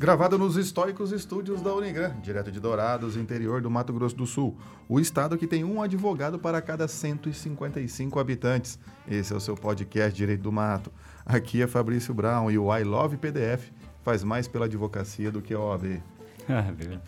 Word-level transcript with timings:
Gravado 0.00 0.38
nos 0.38 0.56
históricos 0.56 1.12
estúdios 1.12 1.60
da 1.60 1.74
Unigran, 1.74 2.18
direto 2.22 2.50
de 2.50 2.58
Dourados, 2.58 3.18
interior 3.18 3.60
do 3.60 3.70
Mato 3.70 3.92
Grosso 3.92 4.16
do 4.16 4.26
Sul. 4.26 4.56
O 4.88 4.98
estado 4.98 5.36
que 5.36 5.46
tem 5.46 5.62
um 5.62 5.82
advogado 5.82 6.38
para 6.38 6.62
cada 6.62 6.88
155 6.88 8.18
habitantes. 8.18 8.78
Esse 9.06 9.34
é 9.34 9.36
o 9.36 9.40
seu 9.40 9.54
podcast 9.54 10.16
Direito 10.16 10.40
do 10.40 10.50
Mato. 10.50 10.90
Aqui 11.26 11.60
é 11.60 11.66
Fabrício 11.66 12.14
Brown 12.14 12.50
e 12.50 12.56
o 12.56 12.74
I 12.74 12.82
Love 12.82 13.18
PDF 13.18 13.70
faz 14.02 14.24
mais 14.24 14.48
pela 14.48 14.64
advocacia 14.64 15.30
do 15.30 15.42
que 15.42 15.52
a 15.52 15.60
OAB. 15.60 16.02
Ah, 16.48 16.72
verdade. 16.72 17.02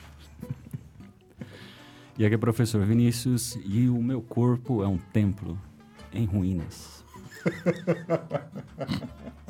E 2.18 2.26
aqui 2.26 2.34
é 2.34 2.36
o 2.36 2.38
professor 2.38 2.84
Vinícius 2.84 3.58
e 3.64 3.88
o 3.88 4.02
meu 4.02 4.20
corpo 4.20 4.84
é 4.84 4.86
um 4.86 4.98
templo 4.98 5.58
em 6.12 6.26
ruínas. 6.26 7.02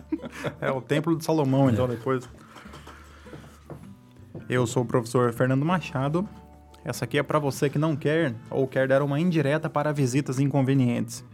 É 0.60 0.70
o 0.70 0.80
Templo 0.80 1.16
de 1.16 1.24
Salomão, 1.24 1.70
então, 1.70 1.88
depois. 1.88 2.28
Eu 4.48 4.66
sou 4.66 4.82
o 4.82 4.86
professor 4.86 5.32
Fernando 5.32 5.64
Machado. 5.64 6.26
Essa 6.84 7.04
aqui 7.04 7.18
é 7.18 7.22
para 7.22 7.38
você 7.38 7.70
que 7.70 7.78
não 7.78 7.94
quer 7.94 8.34
ou 8.50 8.66
quer 8.66 8.88
dar 8.88 9.02
uma 9.02 9.20
indireta 9.20 9.70
para 9.70 9.92
visitas 9.92 10.38
inconvenientes. 10.40 11.24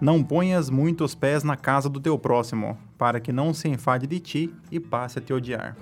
Não 0.00 0.22
ponhas 0.22 0.70
muitos 0.70 1.14
pés 1.14 1.42
na 1.44 1.56
casa 1.56 1.88
do 1.88 2.00
teu 2.00 2.18
próximo, 2.18 2.76
para 2.96 3.18
que 3.20 3.32
não 3.32 3.52
se 3.52 3.68
enfade 3.68 4.06
de 4.06 4.18
ti 4.20 4.54
e 4.70 4.78
passe 4.80 5.18
a 5.18 5.22
te 5.22 5.32
odiar. 5.32 5.76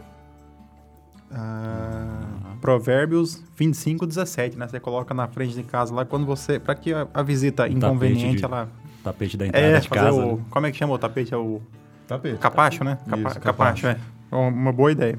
Ah, 1.31 2.55
Provérbios 2.61 3.43
25, 3.57 4.07
17, 4.07 4.57
né? 4.59 4.69
Você 4.69 4.79
coloca 4.81 5.13
na 5.13 5.27
frente 5.27 5.55
de 5.55 5.63
casa 5.63 5.95
lá 5.95 6.05
quando 6.05 6.25
você. 6.25 6.59
para 6.59 6.75
que 6.75 6.93
a, 6.95 7.07
a 7.13 7.23
visita 7.23 7.69
inconveniente 7.69 8.37
de- 8.39 8.45
ela. 8.45 8.69
Tapete 9.03 9.37
da 9.37 9.47
entrada 9.47 9.67
É, 9.67 9.81
de 9.81 9.89
casa. 9.89 10.13
o. 10.17 10.37
né? 10.37 10.43
Como 10.51 10.67
é 10.67 10.71
que 10.71 10.77
chama 10.79 10.95
o 10.95 10.99
tapete? 10.99 11.33
É 11.35 11.37
o. 11.37 11.61
tapete. 12.07 12.39
Capacho, 12.39 12.85
né? 12.85 12.99
Isso, 13.03 13.11
Capa- 13.11 13.23
capacho. 13.23 13.41
capacho, 13.41 13.87
é. 13.87 13.99
É 14.33 14.37
Uma 14.37 14.73
boa 14.73 14.91
ideia. 14.93 15.19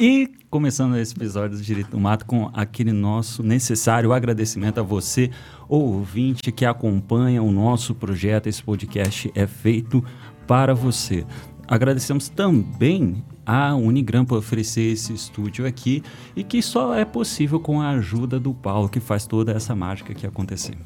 E 0.00 0.28
começando 0.50 0.96
esse 0.96 1.14
episódio 1.14 1.56
do 1.56 1.62
Direito 1.62 1.90
do 1.90 2.00
Mato 2.00 2.24
com 2.24 2.50
aquele 2.52 2.92
nosso 2.92 3.42
necessário 3.42 4.12
agradecimento 4.12 4.80
a 4.80 4.82
você, 4.82 5.30
ouvinte, 5.68 6.50
que 6.50 6.64
acompanha 6.64 7.42
o 7.42 7.52
nosso 7.52 7.94
projeto. 7.94 8.48
Esse 8.48 8.62
podcast 8.62 9.30
é 9.34 9.46
feito 9.46 10.02
para 10.46 10.74
você. 10.74 11.24
Agradecemos 11.68 12.28
também 12.28 13.24
a 13.46 13.74
Unigram 13.74 14.24
por 14.24 14.38
oferecer 14.38 14.92
esse 14.92 15.12
estúdio 15.12 15.66
aqui 15.66 16.02
e 16.34 16.42
que 16.42 16.62
só 16.62 16.94
é 16.94 17.04
possível 17.04 17.60
com 17.60 17.80
a 17.80 17.90
ajuda 17.90 18.38
do 18.40 18.52
Paulo, 18.52 18.88
que 18.88 19.00
faz 19.00 19.26
toda 19.26 19.52
essa 19.52 19.74
mágica 19.74 20.12
aqui 20.12 20.26
acontecer. 20.26 20.76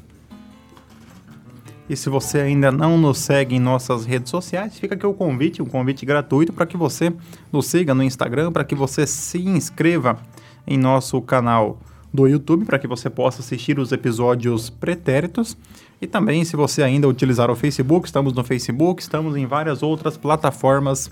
E 1.89 1.95
se 1.95 2.09
você 2.09 2.39
ainda 2.39 2.71
não 2.71 2.97
nos 2.97 3.17
segue 3.17 3.55
em 3.55 3.59
nossas 3.59 4.05
redes 4.05 4.29
sociais, 4.29 4.77
fica 4.77 4.95
aqui 4.95 5.05
o 5.05 5.13
convite, 5.13 5.61
um 5.61 5.65
convite 5.65 6.05
gratuito 6.05 6.51
para 6.51 6.65
que 6.65 6.75
você 6.75 7.13
nos 7.51 7.67
siga 7.67 7.95
no 7.95 8.03
Instagram, 8.03 8.51
para 8.51 8.65
que 8.65 8.75
você 8.75 9.07
se 9.07 9.39
inscreva 9.39 10.19
em 10.65 10.77
nosso 10.77 11.21
canal 11.21 11.79
do 12.13 12.27
YouTube, 12.27 12.65
para 12.65 12.77
que 12.77 12.87
você 12.87 13.09
possa 13.09 13.41
assistir 13.41 13.79
os 13.79 13.91
episódios 13.91 14.69
pretéritos. 14.69 15.55
E 16.01 16.07
também, 16.07 16.43
se 16.43 16.55
você 16.55 16.83
ainda 16.83 17.07
utilizar 17.07 17.49
o 17.49 17.55
Facebook, 17.55 18.05
estamos 18.05 18.33
no 18.33 18.43
Facebook, 18.43 19.01
estamos 19.01 19.37
em 19.37 19.45
várias 19.45 19.81
outras 19.81 20.17
plataformas 20.17 21.09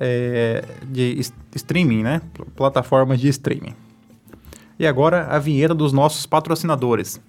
é, 0.00 0.64
de 0.88 1.20
streaming, 1.54 2.02
né? 2.02 2.20
Pl- 2.34 2.48
Plataformas 2.56 3.20
de 3.20 3.28
streaming. 3.28 3.74
E 4.78 4.86
agora 4.86 5.26
a 5.28 5.38
vinheta 5.38 5.74
dos 5.74 5.92
nossos 5.92 6.26
patrocinadores. 6.26 7.20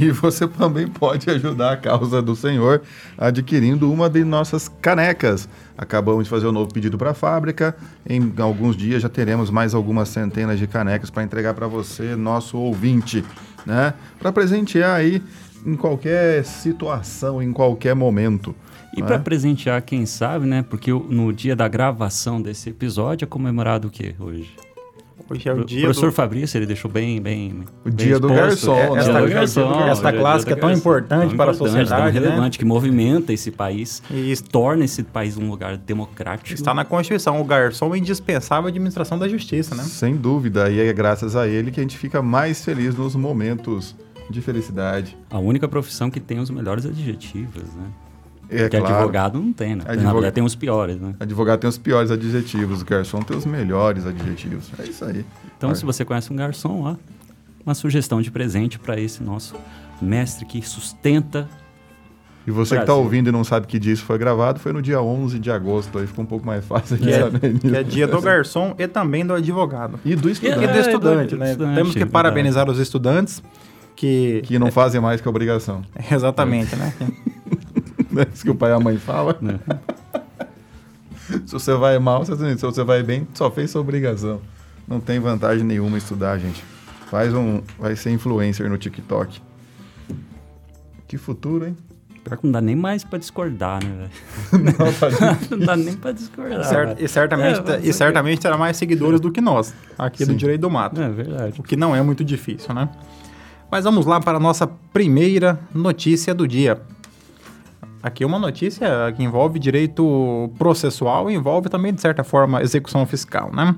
E 0.00 0.10
você 0.10 0.48
também 0.48 0.88
pode 0.88 1.28
ajudar 1.28 1.72
a 1.72 1.76
causa 1.76 2.22
do 2.22 2.34
Senhor 2.34 2.80
adquirindo 3.18 3.92
uma 3.92 4.08
de 4.08 4.24
nossas 4.24 4.66
canecas. 4.80 5.46
Acabamos 5.76 6.24
de 6.24 6.30
fazer 6.30 6.46
um 6.46 6.52
novo 6.52 6.72
pedido 6.72 6.96
para 6.96 7.10
a 7.10 7.14
fábrica. 7.14 7.76
Em 8.08 8.32
alguns 8.38 8.76
dias 8.76 9.02
já 9.02 9.10
teremos 9.10 9.50
mais 9.50 9.74
algumas 9.74 10.08
centenas 10.08 10.58
de 10.58 10.66
canecas 10.66 11.10
para 11.10 11.22
entregar 11.22 11.52
para 11.52 11.66
você, 11.66 12.16
nosso 12.16 12.56
ouvinte, 12.56 13.22
né? 13.66 13.92
Para 14.18 14.32
presentear 14.32 14.96
aí 14.96 15.22
em 15.66 15.76
qualquer 15.76 16.46
situação, 16.46 17.42
em 17.42 17.52
qualquer 17.52 17.94
momento. 17.94 18.54
E 18.96 19.02
né? 19.02 19.06
para 19.06 19.18
presentear, 19.18 19.82
quem 19.82 20.06
sabe, 20.06 20.46
né? 20.46 20.62
Porque 20.62 20.90
no 20.90 21.30
dia 21.30 21.54
da 21.54 21.68
gravação 21.68 22.40
desse 22.40 22.70
episódio 22.70 23.26
é 23.26 23.28
comemorado 23.28 23.88
o 23.88 23.90
quê 23.90 24.14
hoje? 24.18 24.50
Hoje 25.28 25.48
é 25.48 25.52
o 25.52 25.64
dia 25.64 25.82
professor 25.82 26.06
do... 26.06 26.12
Fabrício, 26.12 26.58
ele 26.58 26.66
deixou 26.66 26.90
bem, 26.90 27.20
bem. 27.20 27.64
O 27.84 27.90
bem 27.90 27.94
dia 27.94 28.18
do 28.18 28.28
exposto. 28.32 28.34
garçom, 28.66 28.74
É, 28.76 28.90
né? 28.90 28.98
esta, 28.98 28.98
Esta- 29.10 29.28
garçom, 29.28 29.84
esta 29.88 30.08
o 30.08 30.12
dia 30.12 30.20
clássica 30.20 30.54
do 30.54 30.60
tão 30.60 30.70
importante 30.72 31.28
Tão 31.28 31.36
para 31.36 31.50
a 31.50 31.54
sociedade, 31.54 31.88
tão 31.90 32.04
né? 32.04 32.10
relevante, 32.10 32.58
que 32.58 32.64
movimenta 32.64 33.32
esse 33.32 33.50
país, 33.50 34.02
E 34.10 34.30
es- 34.32 34.40
torna 34.40 34.84
esse 34.84 35.02
país 35.02 35.36
um 35.36 35.48
lugar 35.50 35.76
democrático. 35.76 36.52
está 36.54 36.72
na 36.74 36.84
Constituição. 36.84 37.40
O 37.40 37.44
garçom 37.44 37.94
é 37.94 37.98
indispensável 37.98 38.66
à 38.66 38.68
administração 38.68 39.18
da 39.18 39.28
justiça, 39.28 39.74
né? 39.74 39.82
Sem 39.82 40.16
dúvida, 40.16 40.70
e 40.70 40.80
é 40.80 40.92
graças 40.92 41.36
a 41.36 41.46
ele 41.46 41.70
que 41.70 41.80
a 41.80 41.82
gente 41.82 41.98
fica 41.98 42.20
mais 42.22 42.64
feliz 42.64 42.94
nos 42.96 43.14
momentos 43.14 43.94
de 44.28 44.40
felicidade. 44.40 45.16
A 45.28 45.38
única 45.38 45.66
profissão 45.66 46.08
que 46.10 46.20
tem 46.20 46.38
os 46.38 46.50
melhores 46.50 46.86
adjetivos, 46.86 47.64
né? 47.74 47.84
É 48.50 48.68
que 48.68 48.76
claro. 48.78 48.94
advogado 48.94 49.38
não 49.38 49.52
tem, 49.52 49.76
né? 49.76 49.84
Na 49.86 49.92
Advoga- 49.92 50.12
verdade 50.14 50.34
tem 50.34 50.44
os 50.44 50.54
piores, 50.54 51.00
né? 51.00 51.14
Advogado 51.20 51.60
tem 51.60 51.68
os 51.68 51.78
piores 51.78 52.10
adjetivos, 52.10 52.82
o 52.82 52.84
garçom 52.84 53.20
tem 53.22 53.36
os 53.36 53.44
melhores 53.46 54.04
adjetivos. 54.06 54.70
É 54.78 54.84
isso 54.84 55.04
aí. 55.04 55.24
Então, 55.56 55.74
se 55.74 55.84
você 55.84 56.04
conhece 56.04 56.32
um 56.32 56.36
garçom, 56.36 56.82
ó, 56.84 56.96
uma 57.64 57.74
sugestão 57.74 58.20
de 58.20 58.30
presente 58.30 58.78
para 58.78 58.98
esse 59.00 59.22
nosso 59.22 59.54
mestre 60.02 60.44
que 60.46 60.60
sustenta 60.66 61.46
E 62.46 62.50
você 62.50 62.74
que 62.74 62.80
está 62.80 62.94
ouvindo 62.94 63.28
e 63.28 63.32
não 63.32 63.44
sabe 63.44 63.66
que 63.66 63.78
dia 63.78 63.92
isso 63.92 64.02
foi 64.04 64.16
gravado, 64.18 64.58
foi 64.58 64.72
no 64.72 64.80
dia 64.80 65.00
11 65.00 65.38
de 65.38 65.50
agosto, 65.50 65.98
aí 65.98 66.06
ficou 66.06 66.24
um 66.24 66.26
pouco 66.26 66.46
mais 66.46 66.64
fácil 66.64 66.96
Que 66.96 67.10
é, 67.10 67.20
saber 67.20 67.58
que 67.58 67.76
é 67.76 67.82
dia 67.82 68.08
do 68.08 68.20
garçom 68.20 68.74
e 68.78 68.88
também 68.88 69.24
do 69.26 69.34
advogado. 69.34 70.00
E 70.04 70.16
do 70.16 70.28
E 70.28 70.32
estudante, 70.32 70.56
do 70.66 70.70
É, 70.72 70.80
estudante, 70.80 71.36
né? 71.36 71.50
estudante, 71.50 71.74
Temos 71.76 71.92
que 71.92 71.98
verdade. 71.98 72.12
parabenizar 72.12 72.68
os 72.70 72.78
estudantes 72.78 73.42
que... 73.94 74.40
que 74.46 74.58
não 74.58 74.72
fazem 74.72 75.00
mais 75.00 75.20
que 75.20 75.28
obrigação. 75.28 75.82
Exatamente, 76.10 76.74
né? 76.76 76.94
É 78.16 78.26
isso 78.34 78.42
que 78.44 78.50
o 78.50 78.54
pai 78.54 78.70
e 78.70 78.74
a 78.74 78.80
mãe 78.80 78.96
falam. 78.98 79.36
né? 79.40 79.58
Se 81.46 81.52
você 81.52 81.74
vai 81.74 81.96
mal, 82.00 82.24
se 82.24 82.32
você 82.56 82.82
vai 82.82 83.04
bem, 83.04 83.26
só 83.34 83.48
fez 83.52 83.70
sua 83.70 83.80
obrigação. 83.80 84.40
Não 84.88 84.98
tem 84.98 85.20
vantagem 85.20 85.62
nenhuma 85.64 85.96
estudar, 85.96 86.36
gente. 86.38 86.64
Faz 87.08 87.32
um, 87.32 87.62
vai 87.78 87.94
ser 87.94 88.10
influencer 88.10 88.68
no 88.68 88.76
TikTok. 88.76 89.40
Que 91.06 91.16
futuro, 91.16 91.66
hein? 91.68 91.76
Pior 92.24 92.36
que 92.36 92.44
não 92.44 92.52
dá 92.52 92.60
nem 92.60 92.74
mais 92.74 93.04
pra 93.04 93.16
discordar, 93.18 93.80
né, 93.82 94.08
velho? 94.50 94.64
Não, 94.78 94.92
tá 94.92 95.08
não 95.50 95.58
dá 95.66 95.76
nem 95.76 95.94
pra 95.96 96.10
discordar. 96.12 96.96
E 96.98 97.08
certamente, 97.08 97.70
É, 97.70 97.80
e 97.82 97.92
certamente 97.92 98.40
terá 98.40 98.58
mais 98.58 98.76
seguidores 98.76 99.20
do 99.20 99.30
que 99.30 99.40
nós, 99.40 99.72
aqui 99.96 100.24
do 100.24 100.32
Sim. 100.32 100.36
Direito 100.36 100.60
do 100.62 100.70
Mato. 100.70 101.00
É 101.00 101.08
verdade. 101.08 101.60
o 101.60 101.62
que 101.62 101.76
não 101.76 101.94
é 101.94 102.02
muito 102.02 102.24
difícil, 102.24 102.74
né? 102.74 102.88
Mas 103.70 103.84
vamos 103.84 104.04
lá 104.04 104.20
para 104.20 104.36
a 104.36 104.40
nossa 104.40 104.66
primeira 104.92 105.60
notícia 105.72 106.34
do 106.34 106.46
dia. 106.46 106.82
Aqui 108.02 108.24
é 108.24 108.26
uma 108.26 108.38
notícia 108.38 108.88
que 109.14 109.22
envolve 109.22 109.58
direito 109.58 110.50
processual 110.58 111.30
e 111.30 111.34
envolve 111.34 111.68
também, 111.68 111.92
de 111.92 112.00
certa 112.00 112.24
forma, 112.24 112.62
execução 112.62 113.04
fiscal, 113.06 113.50
né? 113.52 113.76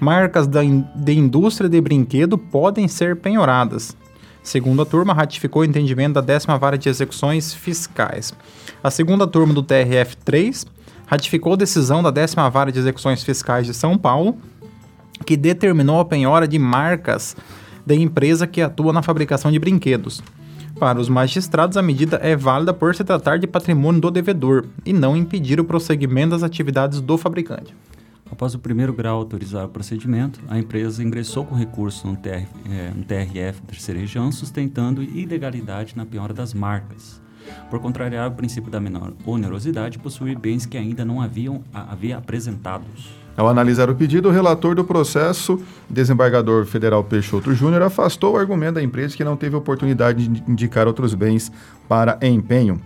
Marcas 0.00 0.48
da 0.48 0.64
in- 0.64 0.84
de 0.96 1.12
indústria 1.16 1.68
de 1.70 1.80
brinquedo 1.80 2.36
podem 2.36 2.88
ser 2.88 3.16
penhoradas. 3.16 3.96
Segunda 4.42 4.84
turma 4.84 5.14
ratificou 5.14 5.62
o 5.62 5.64
entendimento 5.64 6.14
da 6.14 6.20
décima 6.20 6.58
vara 6.58 6.76
de 6.76 6.88
execuções 6.88 7.54
fiscais. 7.54 8.34
A 8.82 8.90
segunda 8.90 9.28
turma 9.28 9.54
do 9.54 9.62
TRF3 9.62 10.66
ratificou 11.06 11.52
a 11.52 11.56
decisão 11.56 12.02
da 12.02 12.10
décima 12.10 12.50
vara 12.50 12.72
de 12.72 12.80
execuções 12.80 13.22
fiscais 13.22 13.64
de 13.64 13.74
São 13.74 13.96
Paulo, 13.96 14.36
que 15.24 15.36
determinou 15.36 16.00
a 16.00 16.04
penhora 16.04 16.48
de 16.48 16.58
marcas 16.58 17.36
da 17.86 17.94
empresa 17.94 18.44
que 18.44 18.60
atua 18.60 18.92
na 18.92 19.02
fabricação 19.02 19.52
de 19.52 19.58
brinquedos. 19.60 20.20
Para 20.82 20.98
os 20.98 21.08
magistrados, 21.08 21.76
a 21.76 21.82
medida 21.82 22.16
é 22.20 22.34
válida 22.34 22.74
por 22.74 22.92
se 22.92 23.04
tratar 23.04 23.38
de 23.38 23.46
patrimônio 23.46 24.00
do 24.00 24.10
devedor 24.10 24.66
e 24.84 24.92
não 24.92 25.16
impedir 25.16 25.60
o 25.60 25.64
prosseguimento 25.64 26.30
das 26.30 26.42
atividades 26.42 27.00
do 27.00 27.16
fabricante. 27.16 27.72
Após 28.28 28.52
o 28.52 28.58
primeiro 28.58 28.92
grau 28.92 29.18
autorizar 29.18 29.64
o 29.64 29.68
procedimento, 29.68 30.40
a 30.48 30.58
empresa 30.58 31.00
ingressou 31.00 31.46
com 31.46 31.54
recurso 31.54 32.08
no, 32.08 32.16
TR, 32.16 32.48
eh, 32.68 32.92
no 32.96 33.04
TRF 33.04 33.62
terceira 33.62 34.00
região, 34.00 34.32
sustentando 34.32 35.04
ilegalidade 35.04 35.96
na 35.96 36.04
penhora 36.04 36.34
das 36.34 36.52
marcas, 36.52 37.22
por 37.70 37.78
contrariar 37.78 38.28
o 38.28 38.34
princípio 38.34 38.68
da 38.68 38.80
menor 38.80 39.12
onerosidade 39.24 40.00
possuir 40.00 40.36
bens 40.36 40.66
que 40.66 40.76
ainda 40.76 41.04
não 41.04 41.22
haviam 41.22 41.62
havia 41.72 42.18
apresentados. 42.18 43.21
Ao 43.36 43.48
analisar 43.48 43.88
o 43.88 43.94
pedido, 43.94 44.28
o 44.28 44.32
relator 44.32 44.74
do 44.74 44.84
processo, 44.84 45.60
desembargador 45.88 46.66
federal 46.66 47.02
Peixoto 47.02 47.54
Júnior, 47.54 47.82
afastou 47.82 48.34
o 48.34 48.36
argumento 48.36 48.74
da 48.74 48.82
empresa 48.82 49.16
que 49.16 49.24
não 49.24 49.36
teve 49.36 49.56
oportunidade 49.56 50.28
de 50.28 50.50
indicar 50.50 50.86
outros 50.86 51.14
bens 51.14 51.50
para 51.88 52.18
empenho. 52.20 52.80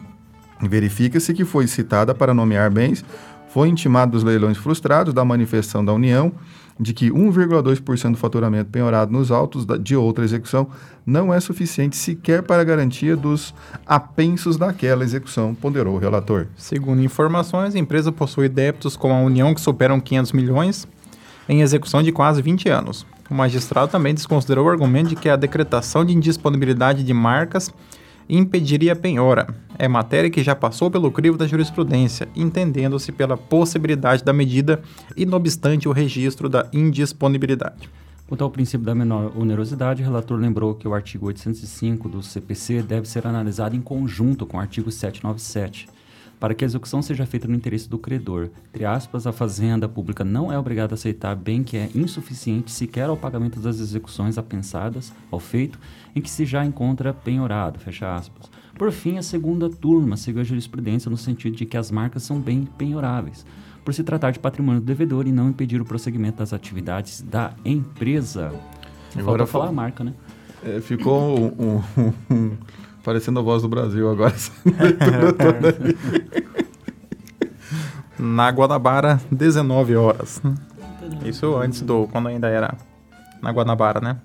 Verifica-se 0.61 1.35
que 1.35 1.45
foi 1.45 1.67
citada 1.67 2.15
para 2.15 2.33
nomear 2.33 2.71
bens, 2.71 3.05
foi 3.49 3.69
intimado 3.69 4.13
dos 4.13 4.23
leilões 4.23 4.57
frustrados, 4.57 5.13
da 5.13 5.25
manifestação 5.25 5.85
da 5.85 5.93
União 5.93 6.33
de 6.79 6.93
que 6.93 7.11
1,2% 7.11 8.13
do 8.13 8.17
faturamento 8.17 8.71
penhorado 8.71 9.11
nos 9.11 9.31
autos 9.31 9.67
de 9.81 9.97
outra 9.97 10.25
execução 10.25 10.69
não 11.05 11.33
é 11.33 11.41
suficiente 11.41 11.97
sequer 11.97 12.43
para 12.43 12.63
a 12.63 12.65
garantia 12.65 13.17
dos 13.17 13.55
apensos 13.87 14.57
daquela 14.57 15.05
execução, 15.05 15.55
ponderou 15.55 15.95
o 15.95 15.99
relator. 15.99 16.47
Segundo 16.57 17.03
informações, 17.03 17.75
a 17.75 17.79
empresa 17.79 18.13
possui 18.13 18.49
débitos 18.49 18.97
com 18.97 19.15
a 19.15 19.21
União 19.21 19.55
que 19.55 19.61
superam 19.61 20.01
500 20.01 20.33
milhões 20.33 20.89
em 21.49 21.63
execução 21.63 22.03
de 22.03 22.13
quase 22.13 22.43
20 22.43 22.69
anos. 22.69 23.07
O 23.31 23.35
magistrado 23.35 23.91
também 23.91 24.15
desconsiderou 24.15 24.67
o 24.67 24.71
argumento 24.71 25.09
de 25.09 25.17
que 25.17 25.29
a 25.29 25.37
decretação 25.37 26.05
de 26.05 26.15
indisponibilidade 26.15 27.03
de 27.03 27.15
marcas 27.15 27.73
impediria 28.29 28.93
a 28.93 28.97
penhora. 28.97 29.47
É 29.79 29.87
matéria 29.87 30.31
que 30.31 30.43
já 30.43 30.55
passou 30.55 30.91
pelo 30.91 31.11
crivo 31.11 31.37
da 31.37 31.47
jurisprudência, 31.47 32.29
entendendo-se 32.35 33.13
pela 33.13 33.37
possibilidade 33.37 34.25
da 34.25 34.33
medida 34.33 34.81
e, 35.15 35.27
não 35.27 35.37
obstante, 35.37 35.87
o 35.87 35.93
registro 35.93 36.49
da 36.49 36.67
indisponibilidade. 36.73 37.91
Quanto 38.27 38.43
ao 38.43 38.51
princípio 38.51 38.87
da 38.87 38.95
menor 38.95 39.37
onerosidade, 39.37 40.03
o 40.03 40.05
relator 40.05 40.39
lembrou 40.39 40.75
que 40.75 40.89
o 40.89 40.95
artigo 40.95 41.27
805 41.27 42.09
do 42.09 42.23
CPC 42.23 42.83
deve 42.83 43.07
ser 43.07 43.27
analisado 43.27 43.77
em 43.77 43.81
conjunto 43.81 44.47
com 44.47 44.57
o 44.57 44.61
artigo 44.61 44.91
797, 44.91 45.89
para 46.41 46.55
que 46.55 46.65
a 46.65 46.67
execução 46.67 47.03
seja 47.03 47.27
feita 47.27 47.47
no 47.47 47.55
interesse 47.55 47.89
do 47.89 47.99
credor. 47.99 48.49
Entre 48.71 48.85
aspas, 48.85 49.27
a 49.27 49.33
Fazenda 49.33 49.89
Pública 49.89 50.25
não 50.25 50.51
é 50.51 50.59
obrigada 50.59 50.95
a 50.95 50.97
aceitar 50.97 51.37
bem 51.37 51.63
que 51.63 51.77
é 51.77 51.89
insuficiente 51.95 52.73
sequer 52.73 53.09
ao 53.09 53.17
pagamento 53.17 53.61
das 53.61 53.79
execuções 53.79 54.39
apensadas 54.39 55.13
ao 55.31 55.39
feito 55.39 55.79
em 56.15 56.21
que 56.21 56.31
se 56.31 56.45
já 56.47 56.65
encontra 56.65 57.13
penhorado, 57.13 57.79
fecha 57.79 58.17
aspas. 58.17 58.56
Por 58.77 58.93
fim, 58.93 59.17
a 59.17 59.23
segunda 59.23 59.71
turma 59.71 60.17
seguiu 60.17 60.43
a 60.43 60.45
jurisprudência 60.45 61.11
no 61.11 61.17
sentido 61.17 61.57
de 61.57 61.65
que 61.65 61.77
as 61.77 61.91
marcas 61.91 62.23
são 62.23 62.39
bem 62.39 62.69
penhoráveis, 62.77 63.47
por 63.85 63.95
se 63.95 64.05
tratar 64.05 64.33
de 64.33 64.39
patrimônio 64.39 64.81
do 64.81 64.85
devedor 64.85 65.27
e 65.27 65.33
não 65.33 65.49
impedir 65.49 65.81
o 65.81 65.85
prosseguimento 65.85 66.39
das 66.39 66.53
atividades 66.53 67.23
da 67.23 67.53
empresa. 67.65 68.53
Agora 69.17 69.47
falar 69.47 69.69
a 69.69 69.73
marca, 69.73 70.05
né? 70.05 70.13
É, 70.63 70.81
ficou 70.81 71.39
um, 71.39 71.83
um, 71.97 72.13
um, 72.31 72.57
parecendo 73.03 73.41
a 73.41 73.43
voz 73.43 73.63
do 73.63 73.69
Brasil 73.69 74.11
agora. 74.11 74.35
na 78.19 78.51
Guanabara, 78.51 79.21
19 79.31 79.97
horas. 79.97 80.43
Isso 81.25 81.57
antes 81.57 81.81
do. 81.81 82.09
quando 82.11 82.29
ainda 82.29 82.49
era 82.49 82.77
na 83.41 83.51
Guanabara, 83.51 84.01
né? 84.01 84.19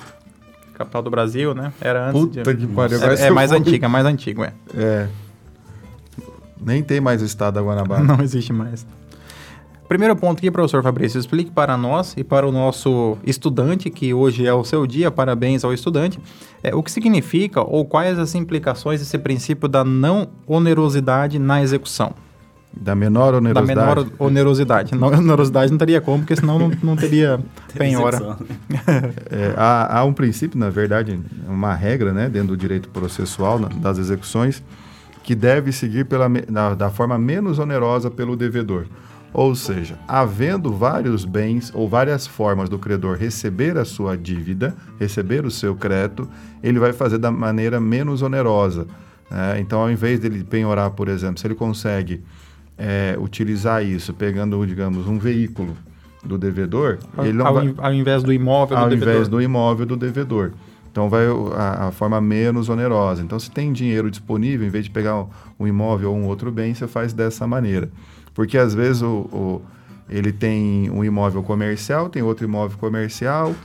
Capital 0.74 1.02
do 1.02 1.10
Brasil, 1.10 1.54
né? 1.54 1.72
Era 1.80 2.10
antes 2.10 2.22
Puta 2.22 2.54
de. 2.54 2.68
que 2.68 2.74
pariu. 2.74 3.00
É, 3.04 3.28
é 3.28 3.30
mais 3.30 3.52
antiga, 3.52 3.86
é 3.86 3.90
mais 3.90 4.06
antigo, 4.06 4.44
é. 4.44 4.54
É. 4.76 5.08
Nem 6.60 6.84
tem 6.84 7.02
mais 7.02 7.22
o 7.22 7.26
estado 7.26 7.56
da 7.56 7.62
Guanabara. 7.62 8.04
Não 8.06 8.22
existe 8.22 8.54
mais. 8.54 8.86
Primeiro 9.92 10.16
ponto 10.16 10.38
aqui, 10.38 10.50
professor 10.50 10.82
Fabrício, 10.82 11.20
explique 11.20 11.52
para 11.52 11.76
nós 11.76 12.14
e 12.16 12.24
para 12.24 12.48
o 12.48 12.52
nosso 12.52 13.18
estudante, 13.26 13.90
que 13.90 14.14
hoje 14.14 14.48
é 14.48 14.54
o 14.54 14.64
seu 14.64 14.88
dia, 14.88 15.12
parabéns 15.12 15.66
ao 15.66 15.74
estudante, 15.74 16.18
é, 16.64 16.74
o 16.74 16.82
que 16.82 16.90
significa 16.90 17.62
ou 17.62 17.84
quais 17.84 18.18
as 18.18 18.34
implicações 18.34 19.02
desse 19.02 19.18
princípio 19.18 19.68
da 19.68 19.84
não 19.84 20.30
onerosidade 20.48 21.38
na 21.38 21.62
execução. 21.62 22.14
Da 22.74 22.96
menor 22.96 23.36
onerosidade? 23.36 23.76
Da 23.76 23.86
menor 23.86 24.08
onerosidade. 24.18 24.96
Não, 24.96 25.08
onerosidade 25.12 25.72
não 25.72 25.78
teria 25.78 26.00
como, 26.00 26.20
porque 26.20 26.36
senão 26.36 26.58
não, 26.58 26.72
não 26.82 26.96
teria 26.96 27.40
penhora. 27.78 28.38
é, 29.30 29.54
há, 29.58 30.00
há, 30.00 30.04
um 30.06 30.14
princípio, 30.14 30.58
na 30.58 30.70
verdade, 30.70 31.20
uma 31.48 31.74
regra 31.74 32.14
né, 32.14 32.30
dentro 32.30 32.50
do 32.50 32.58
direito 32.58 32.90
processual 32.90 33.60
na, 33.60 33.68
das 33.68 33.98
execuções, 33.98 34.64
que 35.24 35.36
deve 35.36 35.72
seguir 35.72 36.06
pela, 36.06 36.28
na, 36.50 36.74
da 36.74 36.90
forma 36.90 37.18
menos 37.18 37.60
onerosa 37.60 38.10
pelo 38.10 38.36
devedor. 38.36 38.86
Ou 39.34 39.56
seja, 39.56 39.98
havendo 40.08 40.74
vários 40.74 41.24
bens 41.24 41.72
ou 41.74 41.88
várias 41.88 42.28
formas 42.28 42.68
do 42.68 42.78
credor 42.78 43.18
receber 43.18 43.78
a 43.78 43.86
sua 43.86 44.18
dívida, 44.18 44.76
receber 45.00 45.46
o 45.46 45.52
seu 45.52 45.74
crédito, 45.74 46.28
ele 46.62 46.80
vai 46.80 46.92
fazer 46.92 47.18
da 47.18 47.32
maneira 47.32 47.80
menos 47.80 48.22
onerosa. 48.22 48.88
Né? 49.30 49.60
Então, 49.62 49.80
ao 49.80 49.90
invés 49.90 50.20
dele 50.20 50.44
penhorar, 50.44 50.92
por 50.92 51.08
exemplo, 51.08 51.40
se 51.40 51.48
ele 51.48 51.56
consegue 51.56 52.22
é, 52.78 53.16
utilizar 53.20 53.86
isso 53.86 54.14
pegando, 54.14 54.66
digamos, 54.66 55.08
um 55.08 55.18
veículo 55.18 55.76
do 56.24 56.38
devedor, 56.38 57.00
ao, 57.18 57.26
ele 57.26 57.42
ao, 57.42 57.54
vai, 57.54 57.74
ao 57.78 57.94
invés 57.94 58.24
do 58.24 58.32
imóvel 58.32 58.78
ao 58.78 58.90
do 58.90 58.96
invés 58.96 59.18
devedor. 59.18 59.30
do 59.30 59.42
imóvel 59.42 59.86
do 59.86 59.98
devedor. 59.98 60.52
Então 60.92 61.10
vai 61.10 61.26
a, 61.56 61.88
a, 61.88 61.92
forma 61.92 62.20
menos 62.20 62.68
onerosa. 62.68 63.24
Então, 63.24 63.40
se 63.40 63.50
tem 63.50 63.72
dinheiro 63.72 64.12
disponível, 64.12 64.68
em 64.68 64.70
vez 64.70 64.84
de 64.84 64.92
pegar 64.92 65.16
um, 65.16 65.28
um 65.62 65.68
imóvel 65.68 66.12
ou 66.12 66.18
um 66.18 66.26
outro 66.26 66.52
bem, 66.52 66.74
você 66.74 66.86
faz 66.86 67.14
dessa 67.14 67.48
maneira. 67.48 67.90
Porque 68.34 68.58
às 68.58 68.74
vezes 68.74 69.02
o, 69.02 69.30
o, 69.32 69.62
ele 70.10 70.34
tem 70.34 70.90
um 70.90 71.04
imóvel 71.04 71.42
comercial, 71.44 72.10
tem 72.10 72.22
outro 72.22 72.46
imóvel 72.46 72.78
comercial, 72.78 73.56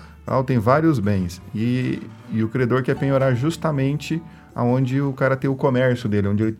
tem 0.46 0.58
vários 0.58 1.00
bens. 1.00 1.42
E, 1.52 2.00
e 2.32 2.44
o 2.44 2.48
credor 2.48 2.82
quer 2.82 2.94
penhorar 2.94 3.34
justamente 3.34 4.22
aonde 4.54 5.00
o 5.00 5.12
cara 5.12 5.36
tem 5.36 5.50
o 5.50 5.56
comércio 5.56 6.08
dele, 6.08 6.28
onde 6.28 6.42
ele 6.44 6.58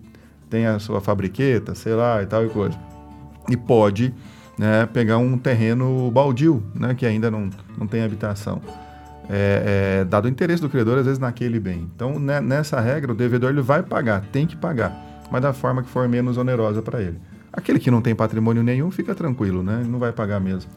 tem 0.48 0.66
a 0.66 0.78
sua 0.78 1.00
fabriqueta, 1.00 1.74
sei 1.74 1.94
lá, 1.94 2.22
e 2.22 2.26
tal 2.26 2.44
e 2.44 2.48
coisa. 2.48 2.78
E 3.48 3.56
pode 3.56 4.14
né, 4.58 4.86
pegar 4.86 5.18
um 5.18 5.36
terreno 5.36 6.10
baldio, 6.10 6.62
né, 6.74 6.94
que 6.94 7.04
ainda 7.04 7.30
não, 7.30 7.50
não 7.76 7.86
tem 7.86 8.02
habitação. 8.02 8.60
É, 9.28 10.00
é, 10.00 10.04
dado 10.04 10.26
o 10.26 10.28
interesse 10.28 10.62
do 10.62 10.68
credor, 10.68 10.98
às 10.98 11.04
vezes, 11.04 11.18
naquele 11.18 11.58
bem. 11.58 11.88
Então, 11.94 12.18
né, 12.18 12.40
nessa 12.40 12.80
regra, 12.80 13.12
o 13.12 13.14
devedor 13.14 13.50
ele 13.50 13.60
vai 13.60 13.82
pagar, 13.82 14.22
tem 14.32 14.46
que 14.46 14.56
pagar, 14.56 14.96
mas 15.30 15.42
da 15.42 15.52
forma 15.52 15.82
que 15.82 15.88
for 15.88 16.08
menos 16.08 16.36
onerosa 16.36 16.80
para 16.80 17.02
ele. 17.02 17.18
Aquele 17.52 17.78
que 17.78 17.90
não 17.90 18.02
tem 18.02 18.14
patrimônio 18.14 18.62
nenhum 18.62 18.90
fica 18.90 19.14
tranquilo, 19.14 19.62
né? 19.62 19.82
Não 19.88 19.98
vai 19.98 20.12
pagar 20.12 20.38
mesmo. 20.38 20.70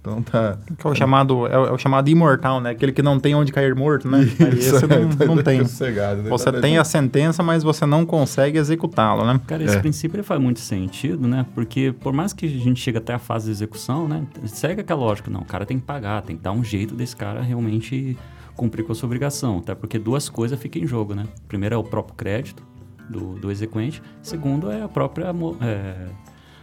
Então 0.00 0.22
tá. 0.22 0.56
Que 0.78 0.86
é 0.86 0.90
o 0.90 0.94
chamado, 0.94 1.46
é 1.46 1.58
o, 1.58 1.66
é 1.66 1.72
o, 1.72 1.78
chamado 1.78 2.08
imortal, 2.08 2.60
né? 2.60 2.70
Aquele 2.70 2.90
que 2.90 3.02
não 3.02 3.20
tem 3.20 3.34
onde 3.34 3.52
cair 3.52 3.74
morto, 3.74 4.08
né? 4.08 4.22
Isso, 4.24 4.42
Aí 4.42 4.58
esse 4.58 4.86
não, 4.86 4.96
é, 4.96 5.26
não 5.26 5.42
tem. 5.42 5.60
Sossegado, 5.64 6.22
né? 6.22 6.30
Você 6.30 6.52
tem 6.52 6.78
a 6.78 6.84
sentença, 6.84 7.42
mas 7.42 7.62
você 7.62 7.84
não 7.84 8.06
consegue 8.06 8.58
executá-lo, 8.58 9.26
né? 9.26 9.38
Cara, 9.46 9.62
esse 9.62 9.76
é. 9.76 9.80
princípio 9.80 10.24
faz 10.24 10.40
muito 10.40 10.60
sentido, 10.60 11.28
né? 11.28 11.44
Porque 11.54 11.94
por 12.00 12.12
mais 12.12 12.32
que 12.32 12.46
a 12.46 12.48
gente 12.48 12.80
chegue 12.80 12.96
até 12.96 13.12
a 13.12 13.18
fase 13.18 13.46
de 13.46 13.52
execução, 13.52 14.08
né? 14.08 14.24
Segue 14.46 14.80
aquela 14.80 15.00
lógica, 15.00 15.30
não. 15.30 15.40
O 15.40 15.46
cara 15.46 15.66
tem 15.66 15.78
que 15.78 15.84
pagar, 15.84 16.22
tem 16.22 16.36
que 16.36 16.42
dar 16.42 16.52
um 16.52 16.64
jeito 16.64 16.94
desse 16.94 17.14
cara 17.14 17.42
realmente 17.42 18.16
cumprir 18.56 18.84
com 18.84 18.92
a 18.92 18.94
sua 18.94 19.06
obrigação. 19.06 19.58
Até 19.58 19.74
porque 19.74 19.98
duas 19.98 20.30
coisas 20.30 20.58
ficam 20.58 20.82
em 20.82 20.86
jogo, 20.86 21.14
né? 21.14 21.24
Primeiro 21.46 21.74
é 21.74 21.78
o 21.78 21.84
próprio 21.84 22.14
crédito, 22.14 22.62
do, 23.10 23.34
do 23.34 23.50
exequente. 23.50 24.00
Segundo 24.22 24.70
é 24.70 24.82
a 24.82 24.88
própria 24.88 25.26
é, 25.60 26.06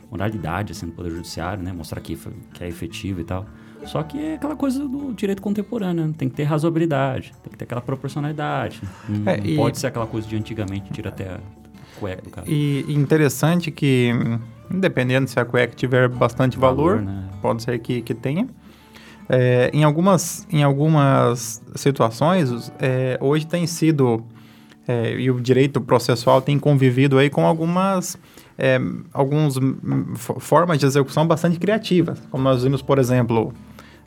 moralidade 0.09 0.71
assim, 0.71 0.87
do 0.87 0.91
Poder 0.93 1.11
Judiciário, 1.11 1.63
né? 1.63 1.71
Mostrar 1.71 2.01
que, 2.01 2.17
que 2.53 2.63
é 2.63 2.67
efetivo 2.67 3.21
e 3.21 3.23
tal. 3.23 3.45
Só 3.85 4.03
que 4.03 4.19
é 4.19 4.33
aquela 4.35 4.55
coisa 4.55 4.87
do 4.87 5.13
direito 5.13 5.41
contemporâneo, 5.41 6.07
né? 6.07 6.13
tem 6.17 6.27
que 6.27 6.35
ter 6.35 6.43
razoabilidade, 6.43 7.31
tem 7.43 7.51
que 7.51 7.57
ter 7.57 7.65
aquela 7.65 7.81
proporcionalidade. 7.81 8.81
Não, 9.07 9.31
é, 9.31 9.37
não 9.37 9.55
pode 9.55 9.77
ser 9.77 9.87
aquela 9.87 10.07
coisa 10.07 10.27
de 10.27 10.35
antigamente, 10.35 10.91
tira 10.91 11.09
até 11.09 11.29
a 11.29 11.39
cueca 11.99 12.21
do 12.21 12.29
cara. 12.29 12.47
E 12.49 12.85
interessante 12.89 13.71
que, 13.71 14.11
independendo 14.69 15.29
se 15.29 15.39
a 15.39 15.45
cueca 15.45 15.75
tiver 15.75 16.09
bastante 16.09 16.57
valor, 16.57 16.97
valor 16.97 17.01
né? 17.01 17.29
pode 17.41 17.63
ser 17.63 17.79
que, 17.79 18.01
que 18.01 18.13
tenha. 18.13 18.47
É, 19.29 19.69
em, 19.73 19.83
algumas, 19.83 20.47
em 20.51 20.63
algumas 20.63 21.61
situações, 21.75 22.71
é, 22.79 23.17
hoje 23.21 23.45
tem 23.45 23.67
sido 23.67 24.23
é, 24.87 25.13
e 25.19 25.29
o 25.29 25.39
direito 25.39 25.81
processual 25.81 26.41
tem 26.41 26.57
convivido 26.57 27.17
aí 27.17 27.29
com 27.29 27.45
algumas 27.45 28.17
é, 28.57 28.79
algumas 29.13 29.55
formas 30.39 30.79
de 30.79 30.85
execução 30.85 31.27
bastante 31.27 31.59
criativas, 31.59 32.19
como 32.31 32.43
nós 32.43 32.63
vimos, 32.63 32.81
por 32.81 32.97
exemplo, 32.97 33.53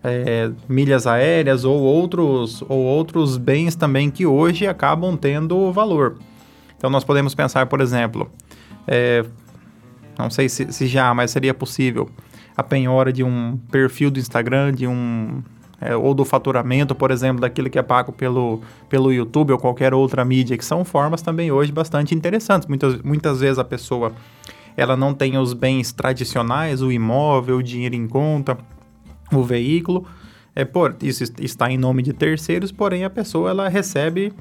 é, 0.02 0.50
milhas 0.68 1.06
aéreas 1.06 1.64
ou 1.64 1.78
outros, 1.80 2.62
ou 2.68 2.78
outros 2.78 3.36
bens 3.36 3.76
também 3.76 4.10
que 4.10 4.26
hoje 4.26 4.66
acabam 4.66 5.16
tendo 5.16 5.72
valor. 5.72 6.16
Então 6.76 6.90
nós 6.90 7.04
podemos 7.04 7.34
pensar, 7.34 7.66
por 7.66 7.80
exemplo, 7.80 8.30
é, 8.86 9.24
não 10.18 10.30
sei 10.30 10.48
se, 10.48 10.72
se 10.72 10.86
já, 10.86 11.12
mas 11.14 11.30
seria 11.30 11.54
possível 11.54 12.08
a 12.56 12.62
penhora 12.62 13.12
de 13.12 13.22
um 13.22 13.58
perfil 13.70 14.10
do 14.10 14.18
Instagram, 14.18 14.72
de 14.72 14.86
um 14.86 15.42
é, 15.80 15.96
ou 15.96 16.12
do 16.12 16.24
faturamento, 16.24 16.94
por 16.94 17.10
exemplo, 17.10 17.40
daquilo 17.40 17.70
que 17.70 17.78
é 17.78 17.82
pago 17.82 18.12
pelo, 18.12 18.60
pelo 18.88 19.10
YouTube 19.12 19.52
ou 19.52 19.58
qualquer 19.58 19.94
outra 19.94 20.24
mídia, 20.24 20.56
que 20.58 20.64
são 20.64 20.84
formas 20.84 21.22
também 21.22 21.50
hoje 21.50 21.72
bastante 21.72 22.14
interessantes. 22.14 22.68
Muitas, 22.68 23.00
muitas 23.02 23.40
vezes 23.40 23.58
a 23.58 23.64
pessoa 23.64 24.12
ela 24.80 24.96
não 24.96 25.12
tem 25.12 25.36
os 25.36 25.52
bens 25.52 25.92
tradicionais, 25.92 26.80
o 26.80 26.90
imóvel, 26.90 27.58
o 27.58 27.62
dinheiro 27.62 27.94
em 27.94 28.08
conta, 28.08 28.56
o 29.30 29.42
veículo, 29.42 30.06
é, 30.54 30.64
por, 30.64 30.96
isso 31.02 31.22
está 31.38 31.70
em 31.70 31.76
nome 31.76 32.02
de 32.02 32.12
terceiros, 32.12 32.72
porém 32.72 33.04
a 33.04 33.10
pessoa 33.10 33.50
ela 33.50 33.68
recebe 33.68 34.32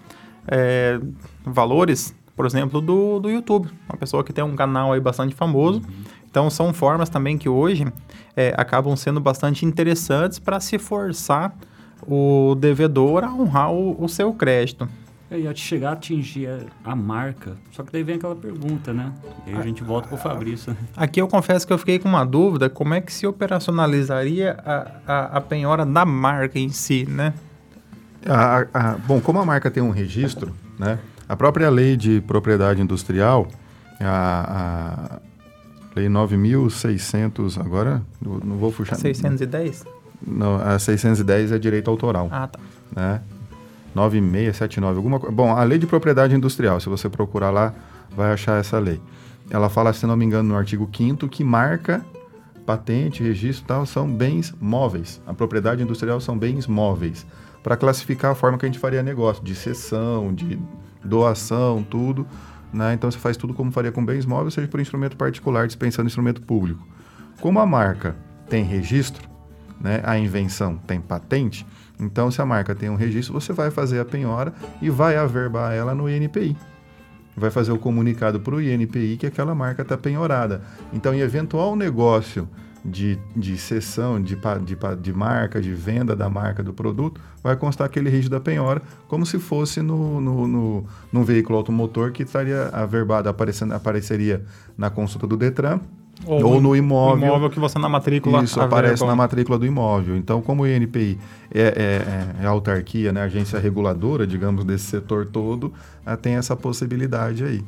é, 0.47 0.99
valores, 1.43 2.15
por 2.35 2.45
exemplo, 2.45 2.79
do, 2.79 3.19
do 3.19 3.29
YouTube. 3.29 3.69
Uma 3.89 3.97
pessoa 3.97 4.23
que 4.23 4.31
tem 4.31 4.43
um 4.43 4.55
canal 4.55 4.93
aí 4.93 4.99
bastante 4.99 5.35
famoso. 5.35 5.79
Uhum. 5.79 6.03
Então 6.29 6.49
são 6.49 6.73
formas 6.73 7.09
também 7.09 7.37
que 7.37 7.49
hoje 7.49 7.85
é, 8.35 8.53
acabam 8.55 8.95
sendo 8.95 9.19
bastante 9.19 9.65
interessantes 9.65 10.39
para 10.39 10.59
se 10.59 10.79
forçar 10.79 11.53
o 12.07 12.55
devedor 12.55 13.23
a 13.23 13.33
honrar 13.33 13.71
o, 13.71 14.01
o 14.01 14.07
seu 14.07 14.33
crédito. 14.33 14.87
É, 15.31 15.37
ia 15.39 15.53
chegar 15.55 15.89
a 15.89 15.93
atingir 15.93 16.49
a 16.83 16.95
marca. 16.95 17.55
Só 17.71 17.83
que 17.83 17.91
daí 17.91 18.01
vem 18.03 18.15
aquela 18.15 18.35
pergunta, 18.35 18.91
né? 18.91 19.13
E 19.45 19.51
aí 19.51 19.57
a 19.57 19.61
gente 19.61 19.83
volta 19.83 20.07
pro 20.07 20.17
Fabrício. 20.17 20.71
né? 20.73 20.77
Aqui 20.97 21.21
eu 21.21 21.27
confesso 21.27 21.67
que 21.67 21.71
eu 21.73 21.77
fiquei 21.77 21.99
com 21.99 22.09
uma 22.09 22.25
dúvida, 22.25 22.67
como 22.69 22.93
é 22.95 23.01
que 23.01 23.13
se 23.13 23.27
operacionalizaria 23.27 24.57
a, 24.65 24.91
a, 25.07 25.25
a 25.37 25.41
penhora 25.41 25.85
da 25.85 26.03
marca 26.03 26.57
em 26.57 26.69
si, 26.69 27.05
né? 27.07 27.33
A- 28.25 28.65
a- 28.73 28.97
bom, 28.97 29.21
como 29.21 29.37
a 29.39 29.45
marca 29.45 29.69
tem 29.69 29.83
um 29.83 29.91
registro, 29.91 30.51
né? 30.79 30.97
A 31.27 31.35
própria 31.35 31.69
lei 31.69 31.95
de 31.95 32.21
propriedade 32.21 32.81
industrial, 32.81 33.47
a, 34.01 35.19
a 35.95 35.95
lei 35.95 36.07
9.600, 36.07 37.59
agora 37.59 38.01
não 38.19 38.39
não 38.39 38.57
vou 38.57 38.71
puxar. 38.71 38.95
610? 38.95 39.85
Não, 40.25 40.55
a 40.55 40.77
610 40.79 41.51
é 41.51 41.59
direito 41.59 41.89
autoral, 41.89 42.27
Ah, 42.31 42.47
tá. 42.47 42.59
né? 42.95 43.21
9679, 43.99 44.97
alguma 44.97 45.19
coisa. 45.19 45.35
Bom, 45.35 45.55
a 45.55 45.63
lei 45.63 45.77
de 45.77 45.85
propriedade 45.85 46.33
industrial, 46.33 46.79
se 46.79 46.87
você 46.87 47.09
procurar 47.09 47.49
lá, 47.49 47.73
vai 48.15 48.31
achar 48.31 48.59
essa 48.59 48.79
lei. 48.79 49.01
Ela 49.49 49.69
fala, 49.69 49.91
se 49.93 50.05
não 50.05 50.15
me 50.15 50.25
engano, 50.25 50.49
no 50.49 50.55
artigo 50.55 50.89
5 50.91 51.27
que 51.27 51.43
marca, 51.43 52.05
patente, 52.65 53.23
registro 53.23 53.65
tal, 53.67 53.85
são 53.85 54.07
bens 54.07 54.53
móveis. 54.61 55.21
A 55.25 55.33
propriedade 55.33 55.83
industrial 55.83 56.21
são 56.21 56.37
bens 56.37 56.67
móveis. 56.67 57.25
Para 57.61 57.75
classificar 57.75 58.31
a 58.31 58.35
forma 58.35 58.57
que 58.57 58.65
a 58.65 58.69
gente 58.69 58.79
faria 58.79 59.03
negócio, 59.03 59.43
de 59.43 59.53
cessão, 59.53 60.33
de 60.33 60.57
doação, 61.03 61.83
tudo. 61.83 62.25
Né? 62.71 62.93
Então 62.93 63.09
você 63.11 63.17
faz 63.17 63.35
tudo 63.35 63.53
como 63.53 63.71
faria 63.71 63.91
com 63.91 64.05
bens 64.05 64.25
móveis, 64.25 64.53
seja 64.53 64.67
por 64.67 64.79
instrumento 64.79 65.17
particular, 65.17 65.67
dispensando 65.67 66.07
instrumento 66.07 66.41
público. 66.41 66.87
Como 67.41 67.59
a 67.59 67.65
marca 67.65 68.15
tem 68.47 68.63
registro, 68.63 69.27
né? 69.81 70.01
a 70.03 70.17
invenção 70.17 70.77
tem 70.77 71.01
patente, 71.01 71.65
então 71.99 72.31
se 72.31 72.41
a 72.41 72.45
marca 72.45 72.73
tem 72.73 72.89
um 72.89 72.95
registro, 72.95 73.33
você 73.33 73.51
vai 73.51 73.69
fazer 73.69 73.99
a 73.99 74.05
penhora 74.05 74.53
e 74.81 74.89
vai 74.89 75.17
averbar 75.17 75.73
ela 75.73 75.93
no 75.93 76.09
INPI. 76.09 76.55
Vai 77.35 77.51
fazer 77.51 77.71
o 77.71 77.77
comunicado 77.77 78.39
para 78.39 78.55
o 78.55 78.61
INPI 78.61 79.17
que 79.17 79.27
aquela 79.27 79.53
marca 79.53 79.81
está 79.81 79.97
penhorada. 79.97 80.61
Então, 80.93 81.13
em 81.13 81.19
eventual 81.19 81.75
negócio 81.75 82.47
de, 82.83 83.19
de 83.35 83.57
cessão 83.57 84.21
de, 84.21 84.35
de, 84.35 84.77
de 85.01 85.13
marca, 85.13 85.61
de 85.61 85.73
venda 85.73 86.15
da 86.15 86.29
marca 86.29 86.63
do 86.63 86.73
produto, 86.73 87.19
vai 87.43 87.55
constar 87.55 87.85
aquele 87.85 88.09
registro 88.09 88.37
da 88.37 88.43
penhora, 88.43 88.81
como 89.07 89.25
se 89.25 89.37
fosse 89.39 89.81
no, 89.81 90.21
no, 90.21 90.47
no, 90.47 90.85
num 91.11 91.23
veículo 91.23 91.57
automotor 91.57 92.11
que 92.11 92.23
estaria 92.23 92.69
averbado, 92.69 93.27
aparecendo, 93.29 93.73
apareceria 93.73 94.43
na 94.77 94.89
consulta 94.89 95.27
do 95.27 95.35
Detran 95.35 95.81
ou, 96.25 96.59
no 96.61 96.75
imóvel. 96.75 97.23
O 97.23 97.27
imóvel 97.27 97.49
que 97.49 97.59
você 97.59 97.79
na 97.79 97.89
matrícula... 97.89 98.43
Isso 98.43 98.59
aparece 98.59 99.05
na 99.05 99.15
matrícula 99.15 99.57
do 99.57 99.65
imóvel. 99.65 100.15
Então, 100.17 100.41
como 100.41 100.63
o 100.63 100.67
INPI 100.67 101.17
é, 101.53 101.61
é, 101.61 101.63
é- 101.63 102.43
é 102.43 102.45
a 102.45 102.49
autarquia, 102.49 103.11
né, 103.11 103.21
a 103.21 103.25
agência 103.25 103.57
reguladora, 103.59 104.27
digamos, 104.27 104.63
desse 104.65 104.85
setor 104.85 105.25
todo, 105.25 105.73
ah, 106.05 106.17
tem 106.17 106.35
essa 106.35 106.55
possibilidade 106.55 107.43
aí. 107.43 107.63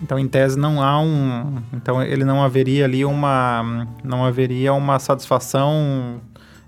Então, 0.00 0.18
em 0.18 0.28
tese, 0.28 0.56
não 0.58 0.80
há 0.82 1.00
um... 1.00 1.56
Então, 1.72 2.02
ele 2.02 2.24
não 2.24 2.42
haveria 2.42 2.84
ali 2.84 3.04
uma... 3.04 3.86
Não 4.04 4.24
haveria 4.24 4.72
uma 4.72 4.98
satisfação 4.98 6.20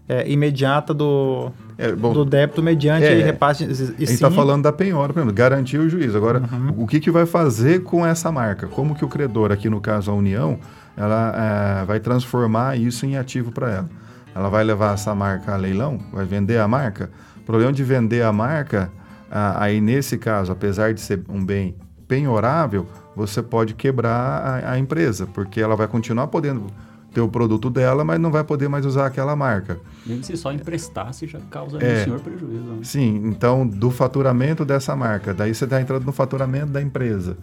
é, 0.09 0.29
imediata 0.29 0.93
do, 0.93 1.53
É, 1.79 1.93
bom, 1.93 2.13
do 2.13 2.25
débito 2.25 2.61
mediante 2.61 3.07
é, 3.07 3.23
repasse. 3.23 3.63
E 3.63 3.67
a 3.67 3.73
gente 3.73 4.03
está 4.15 4.29
falando 4.33 4.65
da 4.65 4.73
penhora, 4.73 5.13
por 5.13 5.21
exemplo, 5.21 5.33
garantir 5.35 5.79
o 5.79 5.89
juiz. 5.89 6.17
Agora, 6.17 6.41
Uhum. 6.53 6.83
o 6.83 6.87
que, 6.89 6.99
que 6.99 7.11
vai 7.13 7.25
fazer 7.25 7.85
com 7.85 8.05
essa 8.05 8.33
marca? 8.33 8.67
Como 8.67 8.97
que 8.97 9.05
o 9.05 9.09
credor, 9.09 9.53
aqui 9.53 9.71
no 9.71 9.81
caso 9.81 10.11
a 10.11 10.15
União, 10.15 10.59
ela 11.01 11.35
eh, 11.83 11.85
vai 11.87 11.99
transformar 12.01 12.77
isso 12.79 13.07
em 13.07 13.17
ativo 13.17 13.51
para 13.51 13.71
ela? 13.71 13.91
Ela 14.35 14.49
vai 14.49 14.63
levar 14.63 14.95
essa 14.95 15.15
marca 15.15 15.53
a 15.55 15.57
leilão? 15.57 15.99
Vai 16.13 16.25
vender 16.25 16.59
a 16.59 16.69
marca? 16.69 17.11
O 17.39 17.41
problema 17.45 17.73
de 17.73 17.83
vender 17.83 18.23
a 18.23 18.33
marca, 18.33 18.91
ah, 19.31 19.65
aí 19.65 19.81
nesse 19.81 20.19
caso, 20.19 20.53
apesar 20.53 20.95
de 20.95 21.01
ser 21.01 21.23
um 21.29 21.45
bem 21.45 21.75
penhorável, 22.07 22.87
você 23.17 23.43
pode 23.43 23.75
quebrar 23.75 24.63
a, 24.65 24.73
a 24.73 24.79
empresa, 24.79 25.27
porque 25.27 25.61
ela 25.61 25.75
vai 25.77 25.89
continuar 25.89 26.27
podendo 26.29 26.67
ter 27.13 27.21
o 27.21 27.29
produto 27.29 27.69
dela, 27.71 28.05
mas 28.05 28.21
não 28.21 28.31
vai 28.31 28.45
poder 28.45 28.69
mais 28.69 28.87
usar 28.87 29.07
aquela 29.07 29.35
marca. 29.35 29.79
Mesmo 30.07 30.23
se 30.23 30.37
só 30.37 30.53
emprestasse, 30.53 31.27
já 31.27 31.41
causa 31.51 31.79
É. 31.79 31.99
no 31.99 32.05
senhor 32.05 32.21
prejuízo. 32.21 32.63
né? 32.63 32.79
Sim, 32.85 33.23
então 33.25 33.67
do 33.67 33.91
faturamento 33.91 34.65
dessa 34.65 34.95
marca, 34.95 35.35
daí 35.35 35.53
você 35.53 35.65
está 35.65 35.81
entrando 35.81 36.05
no 36.05 36.13
faturamento 36.13 36.67
da 36.69 36.81
empresa. 36.81 37.37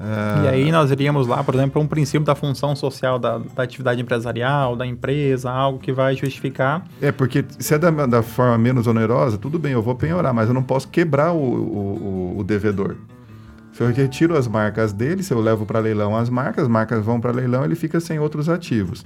Ah, 0.00 0.42
E 0.44 0.48
aí 0.48 0.70
nós 0.70 0.90
iríamos 0.90 1.26
lá, 1.26 1.42
por 1.42 1.54
exemplo, 1.54 1.82
um 1.82 1.86
princípio 1.86 2.24
da 2.24 2.34
função 2.34 2.76
social 2.76 3.18
da, 3.18 3.38
da 3.38 3.62
atividade 3.64 4.00
empresarial, 4.00 4.76
da 4.76 4.86
empresa, 4.86 5.50
algo 5.50 5.78
que 5.78 5.92
vai 5.92 6.14
justificar. 6.14 6.84
É, 7.02 7.10
porque 7.10 7.44
se 7.58 7.74
é 7.74 7.78
da, 7.78 7.90
da 7.90 8.22
forma 8.22 8.56
menos 8.58 8.86
onerosa, 8.86 9.36
tudo 9.38 9.58
bem, 9.58 9.72
eu 9.72 9.82
vou 9.82 9.94
penhorar, 9.96 10.32
mas 10.32 10.46
eu 10.48 10.54
não 10.54 10.62
posso 10.62 10.88
quebrar 10.88 11.32
o, 11.32 11.36
o, 11.38 12.34
o- 12.36 12.38
o 12.38 12.44
devedor. 12.44 12.96
Se 13.72 13.82
eu 13.82 13.92
retiro 13.92 14.36
as 14.36 14.46
marcas 14.48 14.92
dele, 14.92 15.22
se 15.22 15.32
eu 15.32 15.40
levo 15.40 15.64
para 15.66 15.78
leilão 15.80 16.16
as 16.16 16.28
marcas, 16.30 16.64
as 16.64 16.68
marcas 16.70 17.04
vão 17.04 17.20
para 17.20 17.30
leilão, 17.32 17.64
ele 17.64 17.74
fica 17.76 17.98
sem 18.00 18.18
outros 18.18 18.48
ativos. 18.48 19.04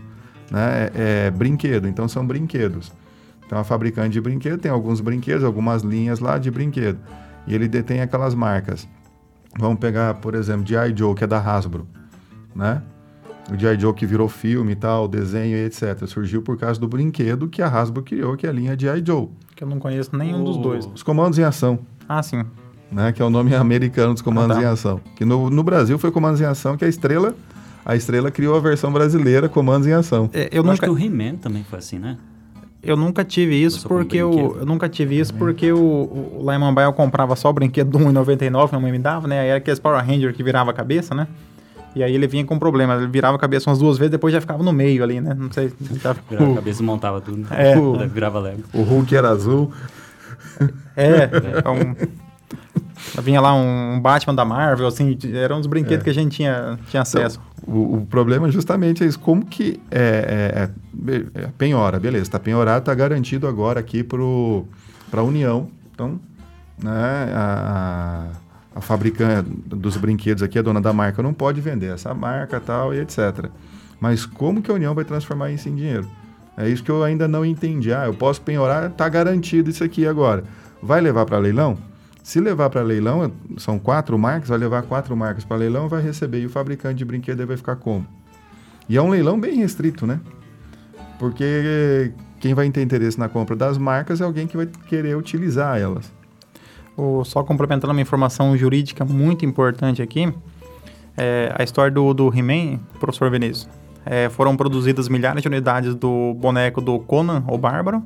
Né? 0.51 0.91
É, 0.95 1.27
é 1.27 1.31
brinquedo, 1.31 1.87
então 1.89 2.07
são 2.09 2.27
brinquedos. 2.27 2.93
Então 3.47 3.59
a 3.59 3.65
fabricante 3.65 4.11
de 4.11 4.21
brinquedo 4.21 4.59
tem 4.61 4.71
alguns 4.71 5.01
brinquedos, 5.01 5.45
algumas 5.45 5.83
linhas 5.83 6.21
lá 6.21 6.39
de 6.39 6.51
brinquedo. 6.51 6.99
E 7.47 7.55
ele 7.55 7.69
detém 7.69 8.01
aquelas 8.01 8.35
marcas. 8.35 8.87
Vamos 9.59 9.79
pegar, 9.79 10.15
por 10.15 10.35
exemplo, 10.35 10.67
G.I. 10.67 10.95
Joe, 10.97 11.15
que 11.15 11.25
é 11.25 11.27
da 11.27 11.39
Hasbro. 11.39 11.87
Né? 12.55 12.83
O 13.53 13.59
G.I. 13.59 13.79
Joe 13.79 13.93
que 13.93 14.07
virou 14.07 14.29
filme 14.29 14.73
e 14.73 14.77
tal, 14.77 15.07
desenho 15.09 15.57
e 15.57 15.65
etc. 15.65 16.07
Surgiu 16.07 16.43
por 16.43 16.57
causa 16.57 16.81
do 16.81 16.89
brinquedo 16.89 17.49
que 17.49 17.61
a 17.61 17.69
Hasbro 17.69 18.03
criou, 18.03 18.37
que 18.37 18.47
é 18.47 18.51
a 18.51 18.53
linha 18.53 18.79
G.I. 18.79 19.03
Joe. 19.07 19.29
Que 19.55 19.65
eu 19.65 19.69
não 19.69 19.79
conheço 19.79 20.17
nenhum 20.17 20.43
dos 20.45 20.57
O- 20.57 20.61
dois. 20.63 20.87
Os 20.95 21.03
comandos 21.03 21.39
em 21.39 21.43
ação, 21.45 21.79
Ah, 22.09 22.23
sim. 22.23 22.43
né? 22.91 23.13
Que 23.13 23.21
é 23.21 23.25
o 23.25 23.31
nome 23.31 23.55
americano 23.57 24.13
dos 24.15 24.23
comandos 24.23 24.57
Ah, 24.57 24.61
tá. 24.61 24.67
em 24.67 24.71
ação. 24.71 25.01
Que 25.17 25.25
no, 25.25 25.51
no 25.51 25.63
Brasil 25.63 25.99
foi 25.99 26.11
comandos 26.11 26.41
em 26.41 26.45
ação 26.45 26.77
que 26.77 26.85
a 26.85 26.89
Estrela... 26.89 27.35
A 27.85 27.97
Estrela 27.97 28.31
criou 28.31 28.57
a 28.57 28.61
versão 28.61 28.93
brasileira, 28.93 29.49
comandos 29.49 29.89
em 29.89 29.93
ação. 29.93 30.31
É, 30.33 30.45
Eu, 30.53 30.63
eu, 30.65 30.71
acho 30.71 30.81
nunca, 30.83 30.87
que 30.87 30.91
o 30.93 30.97
He-Man 30.97 31.35
também 31.35 31.65
foi 31.65 31.81
assim, 31.81 31.99
né? 31.99 32.17
Eu 32.83 32.97
nunca 32.97 33.25
tive 33.25 33.55
isso 33.55 33.87
Começou 33.87 33.91
com 33.91 34.03
porque 34.03 34.17
eu, 34.17 34.31
brinquedo. 34.31 34.59
eu 34.61 34.67
nunca 34.67 34.89
tive 34.89 35.19
isso 35.19 35.35
porque 35.35 35.73
o, 35.73 35.79
o, 35.79 36.41
lá 36.43 36.57
em 36.57 36.81
eu 36.83 36.93
comprava 36.93 37.37
só 37.37 37.49
o 37.49 37.53
brinquedo 37.53 37.91
do 37.91 37.99
1,99, 37.99 38.71
minha 38.71 38.81
mãe 38.81 38.93
me 38.93 38.99
dava, 38.99 39.29
né? 39.29 39.41
Aí 39.41 39.49
era 39.49 39.59
aqueles 39.59 39.79
Power 39.79 40.05
Ranger 40.05 40.35
que 40.35 40.43
virava 40.43 40.71
a 40.71 40.75
cabeça, 40.75 41.15
né? 41.15 41.29
E 41.95 42.03
aí 42.03 42.15
ele 42.15 42.27
vinha 42.27 42.45
com 42.45 42.59
problema, 42.59 42.95
ele 42.95 43.07
virava 43.07 43.37
a 43.37 43.39
cabeça 43.39 43.69
umas 43.69 43.79
duas 43.79 43.99
vezes, 43.99 44.11
depois 44.11 44.33
já 44.33 44.41
ficava 44.41 44.63
no 44.63 44.73
meio 44.73 45.05
ali, 45.05 45.21
né? 45.21 45.35
Não 45.39 45.53
sei. 45.53 45.73
Já... 46.03 46.15
Virava 46.29 46.53
a 46.53 46.55
cabeça 46.57 46.83
e 46.83 46.85
montava 46.85 47.21
tudo. 47.21 47.47
É. 47.53 47.75
Daí 47.99 48.09
Virava 48.09 48.41
Lego. 48.41 48.63
O 48.73 48.83
Hulk 48.83 49.15
era 49.15 49.29
azul. 49.29 49.71
É, 50.97 51.31
é 51.65 51.69
um... 51.69 52.22
Vinha 53.23 53.41
lá 53.41 53.55
um 53.55 54.01
Batman 54.01 54.35
da 54.35 54.45
Marvel, 54.45 54.87
assim, 54.87 55.19
eram 55.35 55.59
uns 55.59 55.67
brinquedos 55.67 56.01
É. 56.01 56.05
que 56.05 56.11
a 56.11 56.15
gente 56.15 56.37
tinha, 56.37 56.79
tinha 56.89 57.03
acesso. 57.03 57.41
O, 57.67 57.97
o 57.99 58.07
problema 58.07 58.49
é 58.49 58.51
justamente 58.51 59.05
isso. 59.05 59.19
Como 59.19 59.45
que 59.45 59.81
é, 59.91 60.69
é, 61.09 61.13
é, 61.13 61.43
é 61.45 61.49
penhora? 61.59 61.99
Beleza, 62.01 62.25
está 62.25 62.39
penhorado, 62.39 62.81
está 62.81 62.95
garantido 62.95 63.47
agora 63.47 63.81
aqui 63.81 64.03
para 64.03 65.21
a 65.21 65.23
União. 65.23 65.69
Então, 65.95 66.19
né, 66.83 66.91
a, 67.35 68.29
a, 68.75 68.79
a 68.79 68.81
fabricante 68.81 69.49
dos 69.67 69.97
brinquedos 69.97 70.43
aqui, 70.43 70.59
a 70.59 70.63
dona 70.63 70.81
da 70.81 70.93
marca, 70.93 71.23
não 71.23 71.35
pode 71.35 71.61
vender 71.61 71.93
essa 71.93 72.13
marca 72.15 72.59
tal 72.61 72.95
e 72.95 73.01
etc. 73.01 73.47
Mas 74.01 74.25
como 74.27 74.61
que 74.63 74.71
a 74.71 74.75
União 74.75 74.95
vai 74.95 75.05
transformar 75.05 75.51
isso 75.51 75.69
em 75.69 75.75
dinheiro? 75.77 76.09
É 76.57 76.69
isso 76.69 76.83
que 76.83 76.91
eu 76.91 77.03
ainda 77.03 77.29
não 77.29 77.45
entendi. 77.45 77.93
Ah, 77.93 78.07
eu 78.07 78.15
posso 78.15 78.41
penhorar, 78.43 78.91
está 78.91 79.09
garantido 79.09 79.71
isso 79.71 79.83
aqui 79.85 80.07
agora. 80.07 80.45
Vai 80.83 81.01
levar 81.01 81.25
para 81.25 81.39
leilão? 81.39 81.79
Se 82.23 82.41
levar 82.41 82.71
para 82.71 82.83
leilão, 82.83 83.33
são 83.57 83.79
quatro 83.79 84.17
marcas, 84.19 84.49
vai 84.49 84.59
levar 84.59 84.83
quatro 84.83 85.17
marcas 85.17 85.45
para 85.45 85.57
leilão, 85.57 85.89
vai 85.89 86.01
receber 86.01 86.41
e 86.41 86.47
o 86.47 86.51
fabricante 86.51 86.97
de 86.97 87.05
brinquedo 87.05 87.45
vai 87.47 87.57
ficar 87.57 87.77
como? 87.77 88.07
E 88.89 88.97
é 88.97 89.03
um 89.03 89.09
leilão 89.09 89.41
bem 89.41 89.57
restrito, 89.57 90.07
né? 90.07 90.21
Porque 91.19 92.13
quem 92.41 92.55
vai 92.55 92.69
ter 92.71 92.83
interesse 92.83 93.19
na 93.19 93.29
compra 93.29 93.57
das 93.57 93.77
marcas 93.79 94.21
é 94.21 94.25
alguém 94.25 94.47
que 94.47 94.57
vai 94.57 94.67
querer 94.89 95.17
utilizar 95.17 95.79
elas. 95.79 96.13
O- 96.97 97.25
só 97.25 97.43
complementando 97.43 97.93
uma 97.93 98.01
informação 98.01 98.57
jurídica 98.57 99.05
muito 99.05 99.45
importante 99.45 100.01
aqui, 100.03 100.33
é, 101.17 101.53
a 101.59 101.63
história 101.63 101.91
do, 101.93 102.13
do 102.15 102.29
He-Man, 102.37 102.79
professor 103.01 103.31
Vinícius, 103.31 103.69
é, 104.05 104.29
foram 104.29 104.57
produzidas 104.57 105.09
milhares 105.09 105.43
de 105.43 105.49
unidades 105.49 105.95
do 105.95 106.35
boneco 106.35 106.81
do 106.81 106.99
Conan, 107.01 107.45
o 107.49 107.57
Bárbaro, 107.59 108.03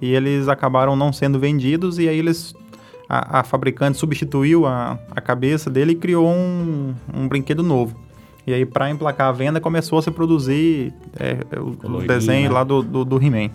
e 0.00 0.12
eles 0.12 0.48
acabaram 0.48 0.94
não 0.96 1.12
sendo 1.12 1.38
vendidos, 1.38 1.98
e 1.98 2.08
aí 2.08 2.18
eles 2.18 2.54
a, 3.08 3.40
a 3.40 3.44
fabricante 3.44 3.96
substituiu 3.96 4.66
a, 4.66 4.98
a 5.10 5.20
cabeça 5.20 5.70
dele 5.70 5.92
e 5.92 5.96
criou 5.96 6.28
um, 6.28 6.94
um 7.12 7.26
brinquedo 7.26 7.62
novo. 7.62 7.96
E 8.46 8.52
aí, 8.52 8.64
para 8.64 8.90
emplacar 8.90 9.28
a 9.28 9.32
venda, 9.32 9.60
começou 9.60 9.98
a 9.98 10.02
se 10.02 10.10
produzir 10.10 10.92
é, 11.18 11.38
o, 11.58 11.96
o 11.96 12.06
desenho 12.06 12.48
né? 12.48 12.54
lá 12.54 12.64
do, 12.64 12.82
do, 12.82 13.04
do 13.04 13.22
He-Man. 13.22 13.50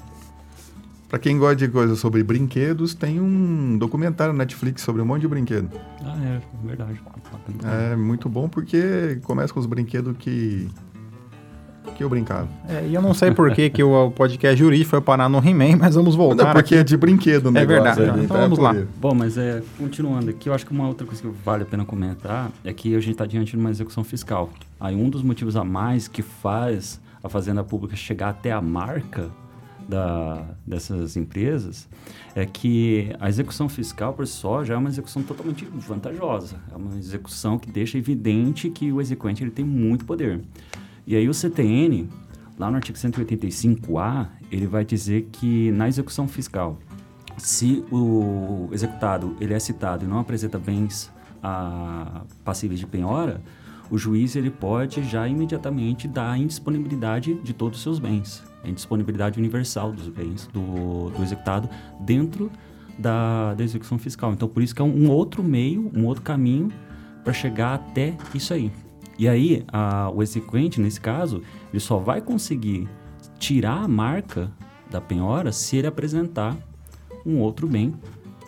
Para 1.10 1.20
quem 1.20 1.38
gosta 1.38 1.56
de 1.56 1.68
coisas 1.68 2.00
sobre 2.00 2.24
brinquedos, 2.24 2.96
tem 2.96 3.20
um 3.20 3.78
documentário 3.78 4.34
na 4.34 4.40
Netflix 4.40 4.82
sobre 4.82 5.02
um 5.02 5.06
monte 5.06 5.22
de 5.22 5.28
brinquedo. 5.28 5.70
Ah, 6.04 6.18
é, 6.24 6.42
verdade. 6.66 7.00
É 7.92 7.96
muito 7.96 8.28
bom 8.28 8.50
porque 8.50 9.20
começa 9.24 9.54
com 9.54 9.60
os 9.60 9.68
brinquedos 9.68 10.16
que 10.18 10.68
que 11.96 12.04
eu 12.04 12.10
brincava. 12.10 12.48
É, 12.68 12.88
e 12.88 12.94
eu 12.94 13.02
não 13.02 13.14
sei 13.14 13.32
por 13.32 13.54
que, 13.54 13.70
que 13.70 13.84
o 13.84 14.12
podcast 14.12 14.58
jurídico 14.58 14.90
foi 14.90 15.02
parar 15.02 15.30
no 15.30 15.38
He-Man, 15.38 15.78
mas 15.78 15.96
vamos 15.96 16.16
voltar. 16.16 16.46
Não, 16.46 16.54
porque 16.54 16.76
aqui. 16.76 16.82
é 16.82 16.84
de 16.84 16.98
brinquedo, 16.98 17.52
né? 17.52 17.62
É 17.62 17.66
verdade, 17.66 18.02
então 18.02 18.38
vamos 18.38 18.60
lá. 18.60 18.76
Bom, 19.00 19.14
mas 19.14 19.38
é, 19.38 19.62
continuando 19.78 20.30
aqui, 20.30 20.50
eu 20.50 20.54
acho 20.54 20.66
que 20.66 20.72
uma 20.72 20.88
outra 20.88 21.06
coisa 21.06 21.22
que 21.22 21.28
vale 21.44 21.64
a 21.64 21.66
pena 21.66 21.86
comentar 21.86 22.52
é 22.64 22.74
que 22.74 22.96
a 22.96 23.00
gente 23.00 23.12
está 23.12 23.26
diante 23.26 23.52
de 23.52 23.58
uma 23.58 23.70
execução 23.70 24.04
fiscal. 24.04 24.50
Aí 24.80 24.96
um 24.96 25.10
dos 25.10 25.22
motivos 25.22 25.56
a 25.56 25.64
mais 25.64 26.08
que 26.08 26.22
faz 26.22 27.00
a 27.24 27.30
Fazenda 27.30 27.64
Pública 27.64 27.96
chegar 27.96 28.30
até 28.30 28.52
a 28.52 28.62
marca 28.62 29.30
da, 29.88 30.44
dessas 30.66 31.16
empresas 31.16 31.88
é 32.36 32.46
que 32.46 33.14
a 33.20 33.30
execução 33.30 33.70
fiscal 33.70 34.14
por 34.14 34.26
si 34.26 34.34
só 34.34 34.64
já 34.64 34.74
é 34.74 34.78
uma 34.78 34.90
execução 34.90 35.22
totalmente 35.24 35.66
vantajosa. 35.66 36.58
É 36.72 36.76
uma 36.76 36.98
execução 36.98 37.58
que 37.58 37.70
deixa 37.70 37.98
evidente 37.98 38.70
que 38.70 38.92
o 38.92 39.00
exequente 39.00 39.44
ele 39.44 39.52
tem 39.52 39.66
muito 39.66 40.06
poder. 40.06 40.42
E 41.06 41.16
aí 41.16 41.28
o 41.28 41.34
CTN, 41.34 42.10
lá 42.58 42.70
no 42.70 42.78
artigo 42.78 42.98
185A, 42.98 44.28
ele 44.52 44.68
vai 44.68 44.86
dizer 44.86 45.30
que 45.32 45.72
na 45.72 45.88
execução 45.88 46.28
fiscal, 46.28 46.80
se 47.38 47.84
o 47.92 48.70
executado 48.72 49.36
ele 49.40 49.54
é 49.54 49.60
citado 49.60 50.06
e 50.06 50.08
não 50.08 50.20
apresenta 50.20 50.58
bens 50.58 51.12
a, 51.42 52.22
passíveis 52.44 52.80
de 52.80 52.88
penhora, 52.88 53.42
o 53.92 53.98
juiz 53.98 54.36
ele 54.36 54.50
pode 54.50 55.04
já 55.04 55.28
imediatamente 55.28 56.08
dar 56.08 56.32
a 56.32 56.38
indisponibilidade 56.38 57.36
de 57.36 57.54
todos 57.54 57.78
os 57.78 57.84
seus 57.84 58.00
bens, 58.00 58.44
a 58.64 58.70
indisponibilidade 58.70 59.38
universal 59.38 59.92
dos 59.92 60.08
bens 60.08 60.48
do, 60.54 61.10
do 61.10 61.22
executado 61.22 61.70
dentro 62.00 62.50
da, 62.98 63.54
da 63.54 63.64
execução 63.64 63.98
fiscal. 63.98 64.32
Então, 64.32 64.48
por 64.48 64.64
isso 64.64 64.74
que 64.74 64.82
é 64.82 64.86
um, 64.86 65.06
um 65.06 65.12
outro 65.12 65.44
meio, 65.44 65.92
um 65.94 66.06
outro 66.06 66.24
caminho 66.24 66.70
para 67.24 67.34
chegar 67.34 67.76
até 67.76 68.16
isso 68.34 68.54
aí. 68.54 68.72
E 69.18 69.28
aí, 69.28 69.64
a, 69.68 70.10
o 70.10 70.24
exequente, 70.24 70.82
nesse 70.82 71.00
caso, 71.00 71.42
ele 71.72 71.80
só 71.80 71.98
vai 71.98 72.22
conseguir 72.22 72.88
tirar 73.38 73.84
a 73.84 73.88
marca 73.88 74.52
da 74.90 75.00
penhora 75.00 75.52
se 75.52 75.78
ele 75.78 75.88
apresentar 75.88 76.58
um 77.26 77.40
outro 77.40 77.68
bem 77.68 77.94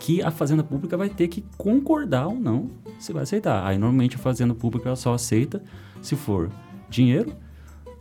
que 0.00 0.22
a 0.22 0.30
fazenda 0.30 0.62
pública 0.62 0.96
vai 0.96 1.08
ter 1.08 1.28
que 1.28 1.44
concordar 1.56 2.26
ou 2.26 2.34
não 2.34 2.68
se 2.98 3.12
vai 3.12 3.22
aceitar. 3.22 3.66
Aí, 3.66 3.78
normalmente, 3.78 4.16
a 4.16 4.18
fazenda 4.18 4.54
pública 4.54 4.94
só 4.96 5.14
aceita 5.14 5.62
se 6.02 6.16
for 6.16 6.50
dinheiro, 6.88 7.32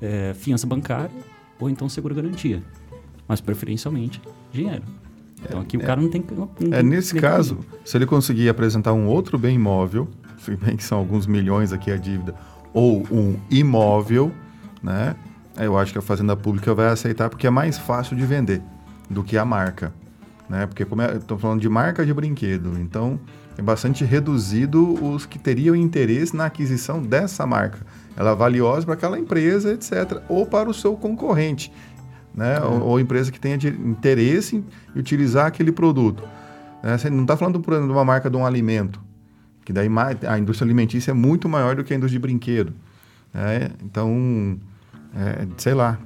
é, 0.01 0.33
fiança 0.33 0.67
bancária 0.67 1.15
ou 1.59 1.69
então 1.69 1.87
seguro-garantia. 1.87 2.61
Mas, 3.27 3.41
preferencialmente, 3.41 4.21
dinheiro. 4.51 4.83
Então, 5.43 5.61
aqui 5.61 5.77
é, 5.77 5.79
o 5.79 5.83
cara 5.83 6.01
não 6.01 6.09
tem... 6.09 6.23
Não 6.59 6.77
é, 6.77 6.83
nesse 6.83 7.15
caso, 7.15 7.59
se 7.83 7.97
ele 7.97 8.05
conseguir 8.05 8.49
apresentar 8.49 8.93
um 8.93 9.07
outro 9.07 9.37
bem 9.37 9.55
imóvel, 9.55 10.07
se 10.37 10.55
bem 10.55 10.75
que 10.75 10.83
são 10.83 10.97
alguns 10.97 11.25
milhões 11.25 11.71
aqui 11.71 11.91
a 11.91 11.97
dívida, 11.97 12.35
ou 12.75 13.07
um 13.09 13.37
imóvel, 13.49 14.33
né? 14.83 15.15
Eu 15.57 15.77
acho 15.77 15.93
que 15.93 15.97
a 15.97 16.01
fazenda 16.01 16.35
pública 16.35 16.73
vai 16.73 16.87
aceitar 16.87 17.29
porque 17.29 17.47
é 17.47 17.49
mais 17.49 17.77
fácil 17.77 18.17
de 18.17 18.25
vender 18.25 18.61
do 19.09 19.23
que 19.23 19.37
a 19.37 19.45
marca, 19.45 19.93
né? 20.49 20.67
Porque 20.67 20.83
como 20.83 21.01
é, 21.01 21.15
estou 21.15 21.37
falando 21.37 21.61
de 21.61 21.69
marca 21.69 22.05
de 22.05 22.13
brinquedo, 22.13 22.77
então 22.77 23.17
é 23.57 23.61
bastante 23.61 24.03
reduzido 24.03 24.93
os 25.01 25.25
que 25.25 25.39
teriam 25.39 25.73
interesse 25.73 26.35
na 26.35 26.47
aquisição 26.47 27.01
dessa 27.01 27.47
marca. 27.47 27.79
Ela 28.17 28.31
é 28.31 28.35
valiosa 28.35 28.85
para 28.85 28.95
aquela 28.95 29.17
empresa, 29.17 29.71
etc., 29.71 30.21
ou 30.27 30.45
para 30.45 30.69
o 30.69 30.73
seu 30.73 30.97
concorrente, 30.97 31.71
né? 32.33 32.59
Uhum. 32.59 32.81
Ou, 32.81 32.87
ou, 32.89 32.99
empresa 32.99 33.31
que 33.31 33.39
tenha 33.39 33.55
interesse 33.55 34.57
em 34.57 34.99
utilizar 34.99 35.45
aquele 35.45 35.71
produto. 35.71 36.21
Né? 36.83 36.97
Você 36.97 37.09
não 37.09 37.21
está 37.21 37.37
falando, 37.37 37.61
por 37.61 37.71
exemplo, 37.71 37.87
de 37.87 37.97
uma 37.97 38.03
marca 38.03 38.29
de 38.29 38.35
um 38.35 38.45
alimento 38.45 38.99
que 39.65 39.73
daí 39.73 39.89
a 40.27 40.37
indústria 40.37 40.65
alimentícia 40.65 41.11
é 41.11 41.13
muito 41.13 41.49
maior 41.49 41.75
do 41.75 41.83
que 41.83 41.93
a 41.93 41.97
indústria 41.97 42.19
de 42.19 42.21
brinquedo. 42.21 42.71
Né? 43.33 43.71
Então, 43.83 44.57
é, 45.13 45.47
sei 45.57 45.73
lá, 45.73 45.99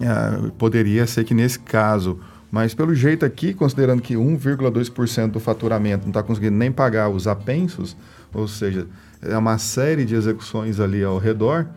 é, 0.00 0.50
poderia 0.58 1.06
ser 1.06 1.24
que 1.24 1.32
nesse 1.32 1.60
caso, 1.60 2.18
mas 2.50 2.74
pelo 2.74 2.92
jeito 2.92 3.24
aqui, 3.24 3.54
considerando 3.54 4.02
que 4.02 4.14
1,2% 4.14 5.30
do 5.30 5.38
faturamento 5.40 6.02
não 6.02 6.10
está 6.10 6.22
conseguindo 6.22 6.56
nem 6.56 6.72
pagar 6.72 7.08
os 7.08 7.28
apensos, 7.28 7.96
ou 8.34 8.48
seja, 8.48 8.88
é 9.22 9.38
uma 9.38 9.56
série 9.56 10.04
de 10.04 10.16
execuções 10.16 10.80
ali 10.80 11.04
ao 11.04 11.16
redor, 11.16 11.68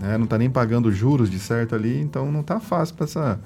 né? 0.00 0.16
não 0.16 0.24
está 0.24 0.38
nem 0.38 0.48
pagando 0.48 0.90
juros 0.90 1.30
de 1.30 1.38
certo 1.38 1.74
ali, 1.74 2.00
então 2.00 2.32
não 2.32 2.40
está 2.40 2.58
fácil 2.58 2.94
para 2.94 3.04
essa 3.04 3.40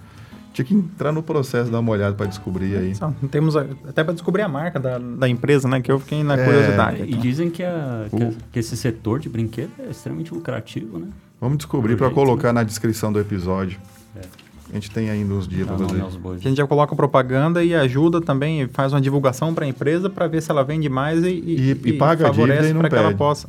tinha 0.65 0.67
que 0.67 0.75
entrar 0.75 1.13
no 1.13 1.23
processo, 1.23 1.71
dar 1.71 1.81
uma 1.81 1.93
olhada 1.93 2.15
para 2.15 2.27
descobrir 2.27 2.77
aí. 2.77 2.95
Só, 2.95 3.13
temos 3.31 3.57
até 3.57 4.03
para 4.03 4.13
descobrir 4.13 4.43
a 4.43 4.49
marca 4.49 4.81
da, 4.81 4.99
da 4.99 5.29
empresa, 5.29 5.69
né? 5.69 5.81
Que 5.81 5.91
eu 5.91 5.99
fiquei 5.99 6.23
na 6.23 6.37
é, 6.37 6.45
curiosidade. 6.45 7.03
E 7.03 7.15
dizem 7.15 7.51
que, 7.51 7.63
a, 7.63 8.07
que, 8.11 8.23
a, 8.23 8.31
que, 8.53 8.59
esse 8.59 8.77
setor 8.77 9.21
de 9.21 9.29
brinquedo 9.29 9.71
é 9.79 9.91
extremamente 9.91 10.33
lucrativo, 10.35 10.99
né? 10.99 11.09
Vamos 11.41 11.59
descobrir 11.59 11.97
para 11.97 12.11
colocar 12.11 12.49
né? 12.49 12.61
na 12.61 12.63
descrição 12.65 13.13
do 13.13 13.21
episódio. 13.21 13.79
É. 14.17 14.48
A 14.71 14.75
gente 14.75 14.91
tem 14.91 15.09
ainda 15.09 15.33
uns 15.33 15.49
dias 15.49 15.67
para 15.67 15.79
fazer. 15.79 16.03
A 16.03 16.39
gente 16.39 16.57
já 16.57 16.67
coloca 16.67 16.95
propaganda 16.95 17.65
e 17.65 17.75
ajuda 17.75 18.21
também, 18.21 18.69
faz 18.69 18.93
uma 18.93 19.01
divulgação 19.01 19.55
para 19.55 19.65
a 19.65 19.69
empresa 19.69 20.11
para 20.11 20.27
ver 20.27 20.43
se 20.43 20.51
ela 20.51 20.63
vende 20.63 20.89
mais 20.89 21.25
e, 21.25 21.29
e, 21.29 21.79
e, 21.85 21.89
e 21.91 21.93
paga 21.95 22.27
favorece 22.27 22.75
para 22.75 22.89
que 22.89 22.95
ela 22.95 23.15
possa, 23.15 23.49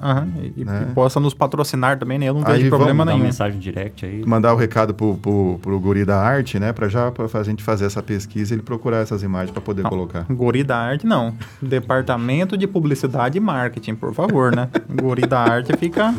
e, 0.55 0.63
né? 0.63 0.91
possa 0.95 1.19
nos 1.19 1.33
patrocinar 1.33 1.99
também, 1.99 2.17
né? 2.17 2.27
Eu 2.27 2.33
não 2.33 2.45
aí 2.45 2.59
vejo 2.59 2.69
problema 2.69 3.03
nenhum. 3.03 3.17
Uma 3.17 3.25
mensagem 3.25 3.59
direct 3.59 4.05
aí. 4.05 4.25
Mandar 4.25 4.53
o 4.53 4.57
recado 4.57 4.93
pro, 4.93 5.15
pro, 5.17 5.59
pro 5.61 5.79
guri 5.79 6.05
da 6.05 6.17
arte, 6.17 6.57
né? 6.57 6.71
Para 6.71 6.87
já 6.87 7.11
pra 7.11 7.27
a 7.33 7.43
gente 7.43 7.63
fazer 7.63 7.85
essa 7.85 8.01
pesquisa 8.01 8.53
e 8.53 8.55
ele 8.55 8.63
procurar 8.63 8.99
essas 8.99 9.21
imagens 9.21 9.51
para 9.51 9.61
poder 9.61 9.83
não, 9.83 9.89
colocar. 9.89 10.25
Guri 10.29 10.63
da 10.63 10.77
arte 10.77 11.05
não. 11.05 11.33
Departamento 11.61 12.57
de 12.57 12.67
Publicidade 12.67 13.37
e 13.37 13.41
Marketing, 13.41 13.95
por 13.95 14.13
favor, 14.13 14.55
né? 14.55 14.69
guri 14.89 15.27
da 15.27 15.39
arte 15.39 15.75
fica. 15.77 16.13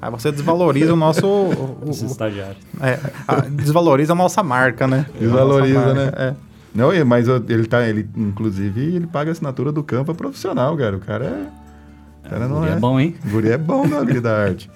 Aí 0.00 0.10
você 0.10 0.32
desvaloriza 0.32 0.92
o 0.92 0.96
nosso. 0.96 1.26
O, 1.26 1.78
o, 1.86 1.90
estagiário. 1.90 2.56
É, 2.80 2.98
a, 3.26 3.36
desvaloriza 3.40 4.12
a 4.12 4.16
nossa 4.16 4.37
marca, 4.42 4.86
né? 4.86 5.06
Desvaloriza, 5.18 5.94
né? 5.94 6.12
É. 6.16 6.34
Não, 6.74 6.90
mas 7.06 7.26
ele 7.28 7.66
tá, 7.66 7.86
ele, 7.88 8.08
inclusive, 8.16 8.94
ele 8.94 9.06
paga 9.06 9.30
a 9.30 9.32
assinatura 9.32 9.72
do 9.72 9.82
campo 9.82 10.14
profissional, 10.14 10.76
cara. 10.76 10.96
O 10.96 11.00
cara 11.00 11.24
é. 11.24 12.26
O 12.26 12.30
cara 12.30 12.48
não 12.48 12.64
é. 12.64 12.72
é 12.72 12.76
bom, 12.76 13.00
hein? 13.00 13.16
O 13.24 13.30
guri 13.30 13.50
é 13.50 13.58
bom 13.58 13.86
na 13.86 14.04
vida 14.04 14.20
da 14.20 14.36
arte. 14.36 14.70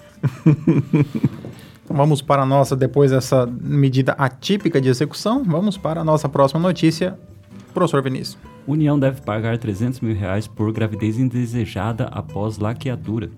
Então 1.85 1.97
vamos 1.97 2.23
para 2.23 2.43
a 2.43 2.47
nossa, 2.47 2.75
depois 2.75 3.11
dessa 3.11 3.47
medida 3.47 4.13
atípica 4.13 4.81
de 4.81 4.89
execução, 4.89 5.45
vamos 5.45 5.77
para 5.77 6.01
a 6.01 6.05
nossa 6.05 6.29
próxima 6.29 6.61
notícia. 6.61 7.19
Professor 7.75 8.03
Vinícius. 8.03 8.39
União 8.67 8.99
deve 8.99 9.21
pagar 9.23 9.59
300 9.59 10.01
mil 10.01 10.15
reais 10.15 10.47
por 10.47 10.73
gravidez 10.73 11.19
indesejada 11.19 12.05
após 12.05 12.59
laqueadura. 12.59 13.31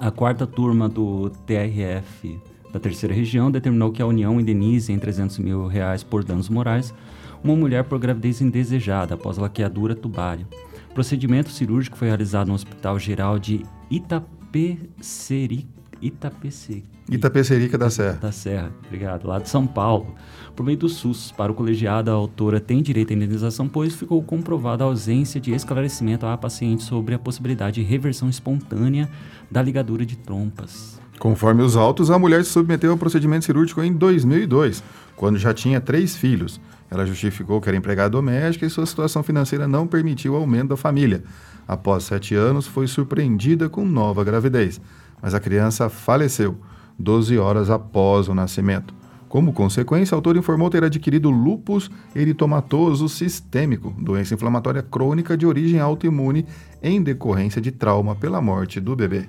A 0.00 0.10
quarta 0.10 0.46
turma 0.46 0.88
do 0.88 1.30
TRF 1.46 2.38
da 2.72 2.78
terceira 2.78 3.14
região 3.14 3.50
determinou 3.50 3.90
que 3.90 4.02
a 4.02 4.06
União 4.06 4.40
indenize 4.40 4.92
em 4.92 4.98
300 4.98 5.38
mil 5.38 5.66
reais 5.66 6.02
por 6.02 6.22
danos 6.22 6.48
morais 6.48 6.94
uma 7.42 7.54
mulher 7.54 7.84
por 7.84 7.98
gravidez 7.98 8.40
indesejada 8.40 9.14
após 9.14 9.38
laqueadura 9.38 9.94
tubária. 9.94 10.46
O 10.90 10.94
procedimento 10.94 11.50
cirúrgico 11.50 11.96
foi 11.96 12.08
realizado 12.08 12.48
no 12.48 12.54
Hospital 12.54 12.98
Geral 12.98 13.38
de 13.38 13.64
Itapecerica. 13.90 15.78
Itapecerica. 16.00 16.86
Itapecerica 17.10 17.78
da 17.78 17.90
Serra. 17.90 18.18
Da 18.20 18.30
Serra, 18.30 18.70
obrigado. 18.86 19.26
Lá 19.26 19.38
de 19.38 19.48
São 19.48 19.66
Paulo. 19.66 20.14
Por 20.54 20.64
meio 20.64 20.76
do 20.76 20.88
SUS, 20.88 21.32
para 21.32 21.50
o 21.50 21.54
colegiado, 21.54 22.10
a 22.10 22.14
autora 22.14 22.60
tem 22.60 22.82
direito 22.82 23.12
à 23.12 23.16
indenização, 23.16 23.66
pois 23.66 23.94
ficou 23.94 24.22
comprovada 24.22 24.84
a 24.84 24.86
ausência 24.86 25.40
de 25.40 25.52
esclarecimento 25.52 26.26
à 26.26 26.36
paciente 26.36 26.82
sobre 26.82 27.14
a 27.14 27.18
possibilidade 27.18 27.80
de 27.80 27.88
reversão 27.88 28.28
espontânea 28.28 29.08
da 29.50 29.62
ligadura 29.62 30.04
de 30.04 30.16
trompas. 30.16 31.00
Conforme 31.18 31.62
os 31.62 31.76
autos, 31.76 32.10
a 32.10 32.18
mulher 32.18 32.44
se 32.44 32.50
submeteu 32.50 32.92
ao 32.92 32.96
procedimento 32.96 33.44
cirúrgico 33.44 33.82
em 33.82 33.92
2002, 33.92 34.82
quando 35.16 35.36
já 35.36 35.52
tinha 35.52 35.80
três 35.80 36.16
filhos. 36.16 36.60
Ela 36.90 37.04
justificou 37.04 37.60
que 37.60 37.68
era 37.68 37.76
empregada 37.76 38.10
doméstica 38.10 38.64
e 38.64 38.70
sua 38.70 38.86
situação 38.86 39.22
financeira 39.22 39.66
não 39.66 39.86
permitiu 39.86 40.34
o 40.34 40.36
aumento 40.36 40.70
da 40.70 40.76
família. 40.76 41.24
Após 41.66 42.04
sete 42.04 42.34
anos, 42.34 42.66
foi 42.66 42.86
surpreendida 42.86 43.68
com 43.68 43.84
nova 43.84 44.22
gravidez, 44.24 44.80
mas 45.20 45.34
a 45.34 45.40
criança 45.40 45.88
faleceu 45.88 46.56
12 46.98 47.36
horas 47.36 47.68
após 47.68 48.28
o 48.28 48.34
nascimento. 48.34 48.94
Como 49.28 49.52
consequência, 49.52 50.14
o 50.14 50.16
autor 50.16 50.36
informou 50.38 50.70
ter 50.70 50.82
adquirido 50.82 51.28
lúpus 51.28 51.90
eritomatoso 52.16 53.08
sistêmico, 53.08 53.94
doença 53.98 54.32
inflamatória 54.32 54.82
crônica 54.82 55.36
de 55.36 55.44
origem 55.44 55.78
autoimune 55.78 56.46
em 56.82 57.02
decorrência 57.02 57.60
de 57.60 57.70
trauma 57.70 58.14
pela 58.14 58.40
morte 58.40 58.80
do 58.80 58.96
bebê. 58.96 59.28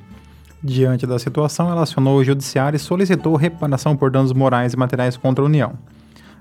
Diante 0.61 1.07
da 1.07 1.17
situação, 1.17 1.71
ela 1.71 1.83
acionou 1.83 2.17
o 2.17 2.23
judiciário 2.23 2.75
e 2.75 2.79
solicitou 2.79 3.35
reparação 3.35 3.95
por 3.95 4.11
danos 4.11 4.33
morais 4.33 4.73
e 4.73 4.77
materiais 4.77 5.15
contra 5.15 5.43
a 5.43 5.47
União. 5.47 5.73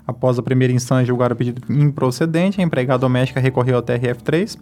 Após 0.05 0.37
a 0.37 0.43
primeira 0.43 0.73
instância 0.73 1.05
julgar 1.05 1.31
o 1.31 1.35
pedido 1.35 1.61
improcedente, 1.71 2.59
a 2.59 2.63
empregada 2.63 2.99
doméstica 2.99 3.39
recorreu 3.39 3.77
ao 3.77 3.83
TRF3, 3.83 4.57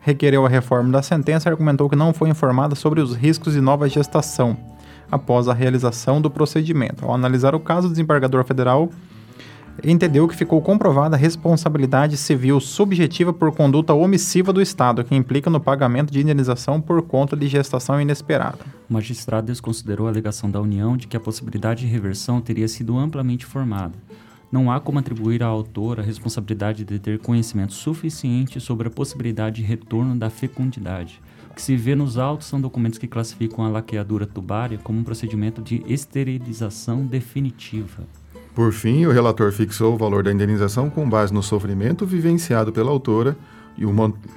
requereu 0.00 0.44
a 0.44 0.48
reforma 0.48 0.90
da 0.90 1.02
sentença 1.02 1.48
e 1.48 1.50
argumentou 1.50 1.88
que 1.88 1.96
não 1.96 2.12
foi 2.12 2.28
informada 2.28 2.74
sobre 2.74 3.00
os 3.00 3.14
riscos 3.14 3.54
de 3.54 3.60
nova 3.60 3.88
gestação 3.88 4.56
após 5.10 5.48
a 5.48 5.54
realização 5.54 6.20
do 6.20 6.30
procedimento. 6.30 7.04
Ao 7.04 7.14
analisar 7.14 7.54
o 7.54 7.60
caso, 7.60 7.88
o 7.88 7.90
desembargador 7.90 8.44
federal 8.44 8.90
entendeu 9.82 10.28
que 10.28 10.36
ficou 10.36 10.60
comprovada 10.60 11.16
a 11.16 11.18
responsabilidade 11.18 12.16
civil 12.16 12.60
subjetiva 12.60 13.32
por 13.32 13.52
conduta 13.52 13.94
omissiva 13.94 14.52
do 14.52 14.60
Estado, 14.60 15.04
que 15.04 15.14
implica 15.14 15.48
no 15.48 15.60
pagamento 15.60 16.12
de 16.12 16.20
indenização 16.20 16.80
por 16.80 17.02
conta 17.02 17.36
de 17.36 17.48
gestação 17.48 18.00
inesperada. 18.00 18.58
O 18.88 18.92
magistrado 18.92 19.46
desconsiderou 19.46 20.06
a 20.06 20.10
alegação 20.10 20.50
da 20.50 20.60
União 20.60 20.96
de 20.96 21.06
que 21.06 21.16
a 21.16 21.20
possibilidade 21.20 21.86
de 21.86 21.92
reversão 21.92 22.40
teria 22.40 22.68
sido 22.68 22.98
amplamente 22.98 23.46
formada. 23.46 23.94
Não 24.52 24.70
há 24.70 24.80
como 24.80 24.98
atribuir 24.98 25.42
à 25.44 25.46
autora 25.46 26.02
a 26.02 26.04
responsabilidade 26.04 26.84
de 26.84 26.98
ter 26.98 27.20
conhecimento 27.20 27.72
suficiente 27.72 28.60
sobre 28.60 28.88
a 28.88 28.90
possibilidade 28.90 29.56
de 29.56 29.62
retorno 29.62 30.16
da 30.16 30.28
fecundidade. 30.28 31.22
O 31.50 31.54
que 31.54 31.62
se 31.62 31.76
vê 31.76 31.94
nos 31.94 32.18
autos 32.18 32.48
são 32.48 32.60
documentos 32.60 32.98
que 32.98 33.06
classificam 33.06 33.64
a 33.64 33.68
laqueadura 33.68 34.26
tubária 34.26 34.78
como 34.78 34.98
um 34.98 35.04
procedimento 35.04 35.62
de 35.62 35.84
esterilização 35.86 37.06
definitiva. 37.06 38.04
Por 38.54 38.72
fim, 38.72 39.06
o 39.06 39.12
relator 39.12 39.52
fixou 39.52 39.94
o 39.94 39.96
valor 39.96 40.24
da 40.24 40.32
indenização 40.32 40.90
com 40.90 41.08
base 41.08 41.32
no 41.32 41.42
sofrimento 41.42 42.04
vivenciado 42.04 42.72
pela 42.72 42.90
autora 42.90 43.36
e, 43.78 43.84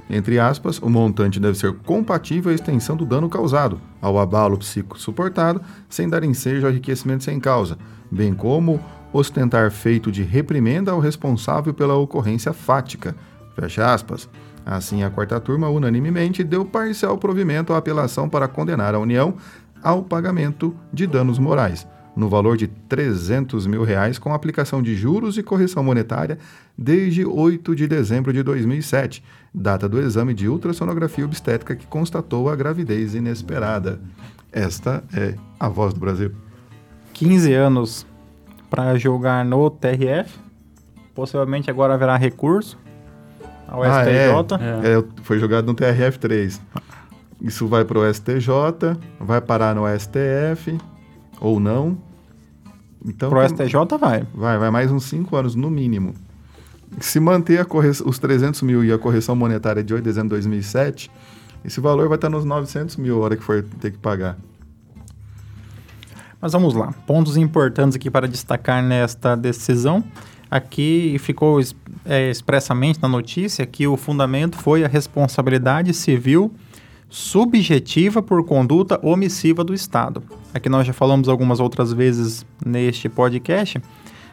entre 0.10 0.40
aspas, 0.40 0.80
o 0.80 0.90
montante 0.90 1.40
deve 1.40 1.58
ser 1.58 1.74
compatível 1.80 2.52
à 2.52 2.56
extensão 2.56 2.96
do 2.96 3.06
dano 3.06 3.28
causado, 3.28 3.82
ao 4.00 4.20
abalo 4.20 4.58
psíquico 4.58 5.00
suportado, 5.00 5.62
sem 5.90 6.08
dar 6.08 6.24
ensejo 6.24 6.66
ao 6.66 6.72
enriquecimento 6.72 7.24
sem 7.24 7.40
causa, 7.40 7.78
bem 8.12 8.34
como 8.34 8.80
ostentar 9.12 9.72
feito 9.72 10.12
de 10.12 10.24
reprimenda 10.24 10.92
ao 10.92 11.00
responsável 11.00 11.74
pela 11.74 11.96
ocorrência 11.96 12.54
fática. 12.54 13.16
Fecha 13.56 13.94
aspas. 13.94 14.30
Assim, 14.66 15.04
a 15.04 15.10
quarta 15.10 15.40
turma 15.42 15.68
unanimemente 15.68 16.44
deu 16.44 16.64
parcial 16.64 17.18
provimento 17.18 17.74
à 17.74 17.78
apelação 17.78 18.30
para 18.30 18.48
condenar 18.48 18.96
a 18.96 19.00
União 19.00 19.36
ao 19.84 20.04
pagamento 20.04 20.74
de 20.94 21.06
danos 21.06 21.38
morais 21.38 21.86
no 22.16 22.30
valor 22.30 22.58
de 22.58 22.68
300 22.68 23.66
mil 23.66 23.84
reais 23.84 24.20
com 24.20 24.34
aplicação 24.34 24.82
de 24.82 24.96
juros 24.96 25.38
e 25.38 25.44
correção 25.44 25.84
monetária 25.84 26.38
desde 26.78 27.26
8 27.26 27.76
de 27.76 27.88
dezembro 27.88 28.32
de 28.32 28.44
2007, 28.44 29.24
data 29.54 29.90
do 29.90 30.00
exame 30.00 30.34
de 30.34 30.48
ultrassonografia 30.48 31.26
obstétrica 31.26 31.76
que 31.76 31.88
constatou 31.88 32.50
a 32.50 32.56
gravidez 32.56 33.16
inesperada. 33.16 34.00
Esta 34.52 35.04
é 35.16 35.36
a 35.60 35.68
voz 35.68 35.94
do 35.94 36.00
Brasil. 36.00 36.32
15 37.14 37.54
anos 37.54 38.06
para 38.70 38.98
julgar 38.98 39.44
no 39.44 39.70
TRF, 39.70 40.40
possivelmente 41.14 41.70
agora 41.70 41.94
haverá 41.94 42.18
recurso 42.18 42.78
ao 43.68 43.84
ah, 43.84 44.04
STJ. 44.04 44.56
É, 44.84 45.00
é, 45.00 45.04
foi 45.24 45.40
julgado 45.40 45.68
no 45.68 45.76
TRF3. 45.76 46.60
Isso 47.42 47.68
vai 47.68 47.84
para 47.84 48.00
o 48.00 48.14
STJ, 48.14 48.98
vai 49.20 49.42
parar 49.42 49.76
no 49.76 49.84
STF, 49.88 50.78
ou 51.44 51.60
não. 51.60 51.98
Então, 53.06 53.30
Pro 53.30 53.46
STJ 53.46 53.98
vai. 54.00 54.26
Vai, 54.34 54.58
vai 54.58 54.72
mais 54.72 54.90
uns 54.90 55.04
5 55.04 55.36
anos 55.36 55.56
no 55.56 55.70
mínimo. 55.70 56.16
Se 57.02 57.20
manter 57.20 57.68
os 58.06 58.18
300 58.18 58.62
mil 58.62 58.84
e 58.84 58.94
a 58.94 58.98
correção 58.98 59.36
monetária 59.36 59.84
de 59.84 59.94
8 59.94 60.02
de 60.02 60.10
dezembro 60.10 60.30
de 60.30 60.36
2007, 60.36 61.12
esse 61.66 61.82
valor 61.82 62.08
vai 62.08 62.16
estar 62.16 62.30
nos 62.30 62.46
900 62.46 62.96
mil 62.96 63.22
a 63.22 63.26
hora 63.26 63.36
que 63.36 63.44
for 63.44 63.62
ter 63.82 63.92
que 63.92 63.98
pagar. 63.98 64.38
Mas 66.40 66.54
vamos 66.54 66.74
lá. 66.74 66.94
Pontos 67.06 67.36
importantes 67.36 67.98
aqui 67.98 68.10
para 68.10 68.28
destacar 68.28 68.82
nesta 68.82 69.36
decisão. 69.36 70.04
Aqui 70.50 71.18
ficou 71.20 71.60
é, 72.06 72.30
expressamente 72.30 73.02
na 73.02 73.08
notícia 73.08 73.66
que 73.66 73.86
o 73.88 73.98
fundamento 73.98 74.58
foi 74.58 74.86
a 74.86 74.88
responsabilidade 74.88 75.94
civil 75.94 76.54
subjetiva 77.14 78.24
por 78.24 78.44
conduta 78.44 79.00
omissiva 79.04 79.64
do 79.64 79.72
Estado. 79.72 80.24
Aqui 80.52 80.68
nós 80.68 80.88
já 80.88 80.94
falamos 80.94 81.30
algumas 81.30 81.60
outras 81.60 81.94
vezes 81.94 82.44
neste 82.66 83.08
podcast. 83.08 83.80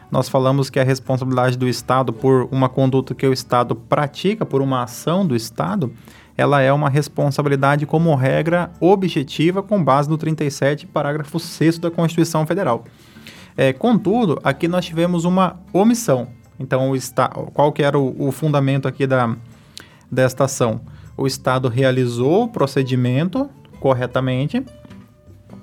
Nós 0.09 0.27
falamos 0.27 0.67
que 0.67 0.79
a 0.79 0.83
responsabilidade 0.83 1.59
do 1.59 1.67
Estado 1.67 2.11
por 2.11 2.49
uma 2.51 2.67
conduta 2.67 3.13
que 3.13 3.27
o 3.27 3.31
Estado 3.31 3.75
pratica, 3.75 4.47
por 4.47 4.63
uma 4.63 4.81
ação 4.81 5.27
do 5.27 5.35
Estado, 5.35 5.93
ela 6.35 6.59
é 6.59 6.73
uma 6.73 6.89
responsabilidade 6.89 7.85
como 7.85 8.15
regra 8.15 8.71
objetiva 8.79 9.61
com 9.61 9.83
base 9.83 10.09
no 10.09 10.17
37, 10.17 10.87
parágrafo 10.87 11.39
6 11.39 11.77
da 11.77 11.91
Constituição 11.91 12.47
Federal. 12.47 12.83
É, 13.55 13.71
contudo, 13.71 14.39
aqui 14.43 14.67
nós 14.67 14.85
tivemos 14.85 15.23
uma 15.23 15.59
omissão. 15.71 16.29
Então, 16.59 16.91
o 16.91 17.51
qual 17.51 17.71
que 17.71 17.83
era 17.83 17.99
o, 17.99 18.27
o 18.27 18.31
fundamento 18.31 18.87
aqui 18.87 19.05
da, 19.05 19.35
desta 20.11 20.45
ação? 20.45 20.81
O 21.17 21.27
Estado 21.27 21.67
realizou 21.67 22.43
o 22.43 22.47
procedimento 22.47 23.49
corretamente, 23.79 24.63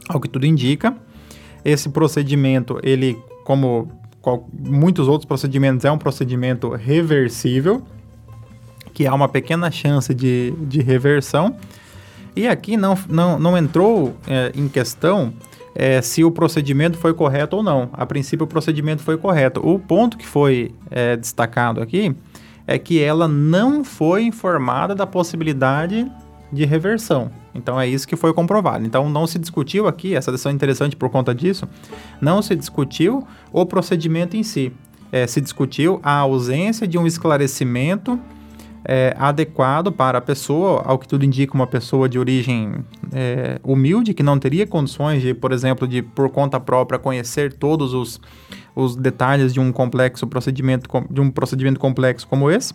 ao 0.09 0.21
que 0.21 0.29
tudo 0.29 0.47
indica. 0.47 0.95
Esse 1.65 1.89
procedimento, 1.89 2.79
ele, 2.83 3.19
como 3.45 3.91
muitos 4.53 5.09
outros 5.09 5.27
procedimentos, 5.27 5.85
é 5.85 5.91
um 5.91 5.99
procedimento 5.99 6.71
reversível, 6.71 7.83
que 8.93 9.07
há 9.07 9.15
uma 9.15 9.29
pequena 9.29 9.71
chance 9.71 10.13
de, 10.15 10.53
de 10.63 10.81
reversão. 10.81 11.57
E 12.35 12.47
aqui 12.47 12.77
não, 12.77 12.97
não, 13.09 13.39
não 13.39 13.57
entrou 13.57 14.15
é, 14.27 14.53
em 14.55 14.69
questão 14.69 15.33
é, 15.75 16.03
se 16.03 16.25
o 16.25 16.31
procedimento 16.31 16.99
foi 16.99 17.15
correto 17.15 17.57
ou 17.57 17.63
não. 17.63 17.89
A 17.93 18.05
princípio, 18.05 18.45
o 18.45 18.47
procedimento 18.47 19.03
foi 19.03 19.17
correto. 19.17 19.61
O 19.65 19.79
ponto 19.79 20.17
que 20.17 20.27
foi 20.27 20.75
é, 20.91 21.17
destacado 21.17 21.81
aqui 21.81 22.15
é 22.69 22.79
que 22.79 23.03
ela 23.03 23.27
não 23.27 23.83
foi 23.83 24.25
informada 24.25 24.95
da 24.95 25.07
possibilidade 25.07 26.07
de 26.53 26.67
reversão. 26.67 27.31
Então 27.55 27.81
é 27.81 27.89
isso 27.89 28.07
que 28.07 28.15
foi 28.15 28.33
comprovado. 28.35 28.85
Então 28.85 29.09
não 29.09 29.27
se 29.27 29.39
discutiu 29.39 29.89
aqui, 29.89 30.15
essa 30.15 30.31
decisão 30.31 30.53
é 30.53 30.55
interessante 30.55 30.95
por 30.95 31.09
conta 31.09 31.35
disso, 31.35 31.67
não 32.21 32.43
se 32.43 32.55
discutiu 32.55 33.27
o 33.51 33.65
procedimento 33.65 34.37
em 34.37 34.43
si. 34.43 34.71
É, 35.11 35.27
se 35.27 35.41
discutiu 35.41 35.99
a 36.03 36.13
ausência 36.19 36.87
de 36.87 36.99
um 36.99 37.07
esclarecimento 37.07 38.21
é, 38.85 39.15
adequado 39.19 39.91
para 39.91 40.19
a 40.19 40.21
pessoa, 40.21 40.83
ao 40.85 40.99
que 40.99 41.09
tudo 41.09 41.25
indica, 41.25 41.55
uma 41.55 41.67
pessoa 41.67 42.07
de 42.07 42.19
origem 42.19 42.75
é, 43.13 43.59
humilde, 43.65 44.13
que 44.13 44.23
não 44.23 44.39
teria 44.39 44.67
condições 44.67 45.23
de, 45.23 45.33
por 45.33 45.53
exemplo, 45.53 45.89
de 45.89 46.03
por 46.03 46.29
conta 46.29 46.61
própria 46.61 46.99
conhecer 46.99 47.55
todos 47.55 47.95
os 47.95 48.21
os 48.79 48.95
detalhes 48.95 49.53
de 49.53 49.59
um 49.59 49.73
complexo 49.73 50.25
procedimento, 50.27 50.89
de 51.11 51.21
um 51.21 51.31
procedimento 51.31 51.81
complexo 51.81 52.29
como 52.29 52.49
esse. 52.49 52.73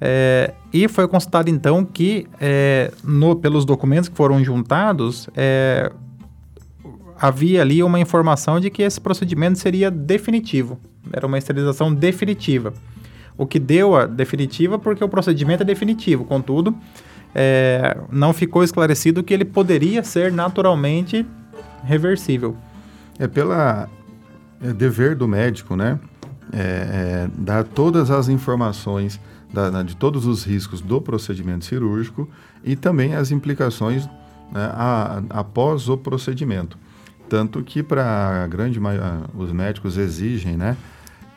É, 0.00 0.54
e 0.72 0.86
foi 0.86 1.08
constatado 1.08 1.50
então 1.50 1.84
que, 1.84 2.28
é, 2.40 2.92
no, 3.02 3.34
pelos 3.34 3.64
documentos 3.64 4.08
que 4.08 4.16
foram 4.16 4.44
juntados, 4.44 5.28
é, 5.36 5.90
havia 7.18 7.62
ali 7.62 7.82
uma 7.82 7.98
informação 7.98 8.60
de 8.60 8.70
que 8.70 8.82
esse 8.82 9.00
procedimento 9.00 9.58
seria 9.58 9.90
definitivo, 9.90 10.78
era 11.12 11.26
uma 11.26 11.38
esterilização 11.38 11.92
definitiva. 11.92 12.72
O 13.36 13.44
que 13.44 13.58
deu 13.58 13.96
a 13.96 14.06
definitiva 14.06 14.78
porque 14.78 15.02
o 15.02 15.08
procedimento 15.08 15.64
é 15.64 15.66
definitivo, 15.66 16.24
contudo, 16.24 16.76
é, 17.34 17.96
não 18.08 18.32
ficou 18.32 18.62
esclarecido 18.62 19.24
que 19.24 19.34
ele 19.34 19.44
poderia 19.44 20.04
ser 20.04 20.30
naturalmente 20.30 21.26
reversível. 21.82 22.56
É 23.18 23.26
pela 23.26 23.88
é 24.64 24.72
dever 24.72 25.14
do 25.14 25.28
médico, 25.28 25.76
né? 25.76 26.00
É, 26.52 26.58
é, 26.58 27.30
dar 27.36 27.64
todas 27.64 28.10
as 28.10 28.28
informações 28.28 29.20
da, 29.52 29.82
de 29.82 29.96
todos 29.96 30.26
os 30.26 30.44
riscos 30.44 30.80
do 30.80 31.00
procedimento 31.00 31.64
cirúrgico 31.64 32.28
e 32.62 32.74
também 32.76 33.14
as 33.14 33.30
implicações 33.30 34.06
né, 34.52 34.70
a, 34.72 35.22
após 35.30 35.88
o 35.88 35.96
procedimento. 35.96 36.78
Tanto 37.28 37.62
que 37.62 37.82
para 37.82 38.44
a 38.44 38.46
grande 38.46 38.80
os 39.34 39.52
médicos 39.52 39.96
exigem, 39.96 40.56
né, 40.56 40.76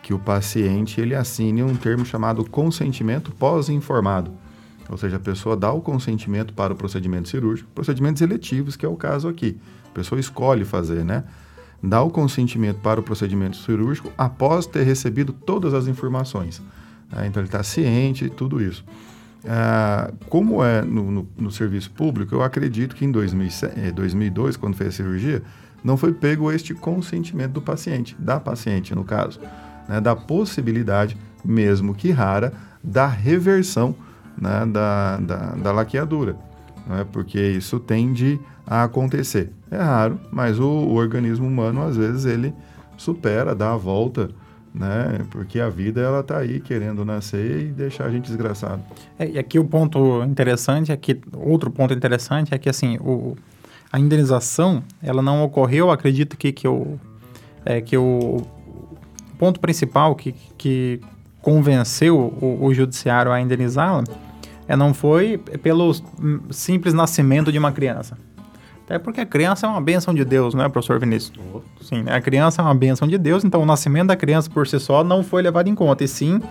que 0.02 0.14
o 0.14 0.20
paciente 0.20 1.02
ele 1.02 1.16
assine 1.16 1.64
um 1.64 1.76
termo 1.76 2.06
chamado 2.06 2.48
consentimento 2.50 3.32
pós-informado. 3.32 4.32
Ou 4.90 4.98
seja, 4.98 5.18
a 5.18 5.20
pessoa 5.20 5.58
dá 5.58 5.72
o 5.72 5.82
consentimento 5.82 6.54
para 6.54 6.74
o 6.74 6.76
procedimento 6.76 7.28
cirúrgico, 7.28 7.70
procedimentos 7.76 8.22
eletivos, 8.22 8.76
que 8.76 8.86
é 8.86 8.90
o 8.90 8.96
caso 8.96 9.28
aqui. 9.28 9.58
A 9.90 9.94
pessoa 9.94 10.20
escolhe 10.20 10.64
fazer, 10.64 11.04
né? 11.04 11.24
Dá 11.82 12.02
o 12.02 12.10
consentimento 12.10 12.80
para 12.80 13.00
o 13.00 13.04
procedimento 13.04 13.58
cirúrgico 13.58 14.12
após 14.18 14.66
ter 14.66 14.84
recebido 14.84 15.32
todas 15.34 15.74
as 15.74 15.88
informações. 15.88 16.62
É, 17.16 17.26
então, 17.26 17.42
ele 17.42 17.48
está 17.48 17.64
ciente 17.64 18.26
de 18.26 18.30
tudo 18.30 18.62
isso. 18.62 18.84
É, 19.44 20.12
como 20.28 20.64
é 20.64 20.82
no, 20.82 21.12
no, 21.12 21.30
no, 21.38 21.52
serviço 21.52 21.92
público, 21.92 22.36
eu 22.36 22.44
acredito 22.44 22.96
que 22.96 23.06
em 23.06 23.12
2007, 23.12 23.92
2002, 23.92 24.56
é, 24.56 24.60
quando 24.60 24.76
fez 24.76 24.90
a 24.90 24.92
cirurgia, 24.92 25.44
não 25.84 25.96
foi 25.96 26.12
pego 26.12 26.52
este 26.52 26.74
consentimento 26.74 27.54
do 27.54 27.62
paciente, 27.62 28.16
da 28.20 28.40
paciente, 28.40 28.94
no 28.94 29.04
caso, 29.04 29.40
né, 29.88 30.02
da 30.02 30.16
possibilidade, 30.16 31.16
mesmo 31.46 31.94
que 31.94 32.12
rara, 32.12 32.52
da 32.84 33.08
reversão 33.08 33.96
né, 34.38 34.66
da, 34.66 35.18
da, 35.18 35.38
da 35.56 35.72
laqueadura, 35.72 36.36
né, 36.86 37.06
porque 37.12 37.40
isso 37.40 37.80
tende 37.80 38.40
a 38.68 38.84
acontecer. 38.84 39.50
É 39.72 39.78
raro, 39.78 40.20
mas 40.30 40.60
o, 40.60 40.68
o, 40.68 40.96
organismo 40.96 41.48
humano, 41.48 41.82
às 41.84 41.96
vezes, 41.96 42.26
ele 42.26 42.54
supera, 42.98 43.56
dá 43.56 43.74
a 43.74 43.78
volta, 43.78 44.30
né? 44.74 45.26
Porque 45.32 45.60
a 45.60 45.70
vida, 45.70 46.02
ela 46.02 46.22
tá 46.22 46.38
aí 46.38 46.60
querendo 46.60 47.06
nascer 47.06 47.62
e 47.62 47.66
deixar 47.66 48.06
a 48.06 48.12
gente 48.12 48.26
desgraçado. 48.26 48.82
É, 49.18 49.30
e 49.30 49.40
aqui 49.40 49.58
o 49.58 49.64
ponto 49.64 50.22
interessante 50.24 50.96
que, 50.98 51.20
outro 51.34 51.72
ponto 51.72 51.94
interessante 51.94 52.54
é 52.54 52.58
que, 52.58 52.70
assim, 52.70 52.98
o, 52.98 53.38
a 53.92 54.00
indenização, 54.00 54.84
ela 55.02 55.22
não 55.22 55.44
ocorreu, 55.44 55.90
acredito 55.90 56.36
que, 56.36 56.52
que, 56.52 56.68
o, 56.68 57.00
é, 57.66 57.80
que 57.80 57.98
o, 57.98 58.46
ponto 59.40 59.60
principal 59.60 60.14
que, 60.16 60.34
que 60.58 61.00
convenceu 61.42 62.18
o, 62.18 62.66
o 62.66 62.74
judiciário 62.74 63.32
a 63.32 63.40
indenizá-la 63.40 64.04
é, 64.68 64.76
não 64.76 64.94
foi 64.94 65.38
pelo 65.38 65.96
simples 66.50 66.94
nascimento 66.94 67.52
de 67.52 67.58
uma 67.58 67.72
criança. 67.72 68.18
Até 68.88 68.98
porque 68.98 69.20
a 69.20 69.26
criança 69.26 69.68
é 69.68 69.70
uma 69.70 69.82
bênção 69.82 70.14
de 70.14 70.24
Deus, 70.24 70.54
não 70.54 70.64
é, 70.64 70.70
professor 70.70 70.98
Vinícius? 70.98 71.38
Sim, 71.82 72.04
né? 72.04 72.16
a 72.16 72.22
criança 72.22 72.62
é 72.62 72.66
uma 72.66 72.74
bênção 72.74 73.06
de 73.06 73.18
Deus, 73.18 73.44
então 73.44 73.62
o 73.62 73.66
nascimento 73.66 74.08
da 74.08 74.16
criança 74.16 74.50
por 74.50 74.66
si 74.66 74.80
só 74.80 75.04
não 75.04 75.22
foi 75.22 75.42
levado 75.42 75.68
em 75.68 75.76
conta, 75.76 76.06
e 76.06 76.08
sim 76.08 76.42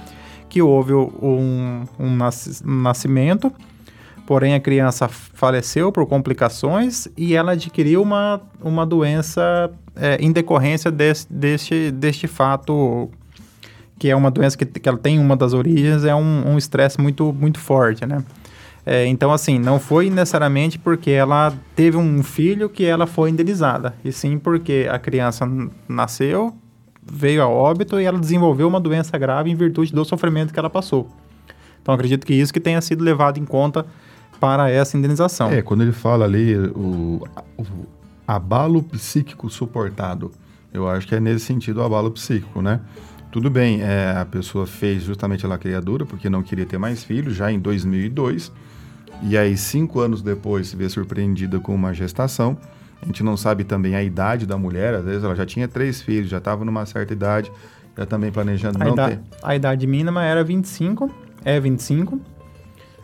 que 0.46 0.60
houve 0.60 0.92
um, 0.92 1.86
um 1.98 2.14
nascimento, 2.62 3.50
porém 4.26 4.54
a 4.54 4.60
criança 4.60 5.08
faleceu 5.08 5.90
por 5.90 6.06
complicações 6.06 7.08
e 7.16 7.34
ela 7.34 7.52
adquiriu 7.52 8.02
uma, 8.02 8.42
uma 8.60 8.84
doença 8.84 9.70
é, 9.96 10.18
em 10.20 10.30
decorrência 10.30 10.90
desse, 10.90 11.26
deste, 11.32 11.90
deste 11.90 12.26
fato 12.26 13.10
que 13.98 14.10
é 14.10 14.14
uma 14.14 14.30
doença 14.30 14.58
que, 14.58 14.66
que 14.66 14.86
ela 14.86 14.98
tem 14.98 15.18
uma 15.18 15.34
das 15.34 15.54
origens, 15.54 16.04
é 16.04 16.14
um 16.14 16.58
estresse 16.58 17.00
um 17.00 17.02
muito, 17.02 17.32
muito 17.32 17.58
forte, 17.58 18.04
né? 18.04 18.22
É, 18.88 19.04
então, 19.04 19.32
assim, 19.32 19.58
não 19.58 19.80
foi 19.80 20.08
necessariamente 20.08 20.78
porque 20.78 21.10
ela 21.10 21.52
teve 21.74 21.96
um 21.96 22.22
filho 22.22 22.68
que 22.68 22.84
ela 22.84 23.04
foi 23.04 23.30
indenizada, 23.30 23.96
e 24.04 24.12
sim 24.12 24.38
porque 24.38 24.86
a 24.88 24.96
criança 24.96 25.44
nasceu, 25.88 26.54
veio 27.02 27.42
a 27.42 27.48
óbito 27.48 28.00
e 28.00 28.04
ela 28.04 28.16
desenvolveu 28.16 28.68
uma 28.68 28.78
doença 28.78 29.18
grave 29.18 29.50
em 29.50 29.56
virtude 29.56 29.92
do 29.92 30.04
sofrimento 30.04 30.52
que 30.52 30.58
ela 30.60 30.70
passou. 30.70 31.08
Então, 31.82 31.92
acredito 31.92 32.24
que 32.24 32.32
isso 32.32 32.52
que 32.52 32.60
tenha 32.60 32.80
sido 32.80 33.02
levado 33.02 33.38
em 33.38 33.44
conta 33.44 33.84
para 34.38 34.70
essa 34.70 34.96
indenização. 34.96 35.50
É, 35.50 35.62
quando 35.62 35.82
ele 35.82 35.92
fala 35.92 36.24
ali 36.24 36.56
o, 36.56 37.26
o 37.58 37.64
abalo 38.26 38.82
psíquico 38.84 39.50
suportado, 39.50 40.30
eu 40.72 40.88
acho 40.88 41.08
que 41.08 41.14
é 41.16 41.20
nesse 41.20 41.44
sentido 41.44 41.80
o 41.80 41.82
abalo 41.82 42.12
psíquico, 42.12 42.62
né? 42.62 42.80
Tudo 43.32 43.50
bem, 43.50 43.82
é, 43.82 44.14
a 44.16 44.24
pessoa 44.24 44.64
fez 44.64 45.02
justamente 45.02 45.44
a 45.44 45.58
criadura 45.58 46.06
porque 46.06 46.30
não 46.30 46.42
queria 46.42 46.66
ter 46.66 46.78
mais 46.78 47.02
filhos, 47.02 47.34
já 47.34 47.50
em 47.50 47.58
2002. 47.58 48.52
E 49.22 49.36
aí, 49.36 49.56
cinco 49.56 50.00
anos 50.00 50.22
depois, 50.22 50.68
se 50.68 50.76
vê 50.76 50.88
surpreendida 50.88 51.58
com 51.58 51.74
uma 51.74 51.92
gestação. 51.92 52.56
A 53.02 53.06
gente 53.06 53.22
não 53.22 53.36
sabe 53.36 53.64
também 53.64 53.94
a 53.94 54.02
idade 54.02 54.46
da 54.46 54.56
mulher, 54.56 54.94
às 54.94 55.04
vezes 55.04 55.22
ela 55.22 55.36
já 55.36 55.44
tinha 55.44 55.68
três 55.68 56.00
filhos, 56.00 56.30
já 56.30 56.38
estava 56.38 56.64
numa 56.64 56.84
certa 56.86 57.12
idade, 57.12 57.52
já 57.96 58.06
também 58.06 58.32
planejando 58.32 58.80
a 58.80 58.84
não 58.84 58.92
idade, 58.94 59.16
ter. 59.16 59.22
A 59.42 59.54
idade 59.54 59.86
mínima 59.86 60.24
era 60.24 60.42
25, 60.42 61.10
é 61.44 61.60
25, 61.60 62.18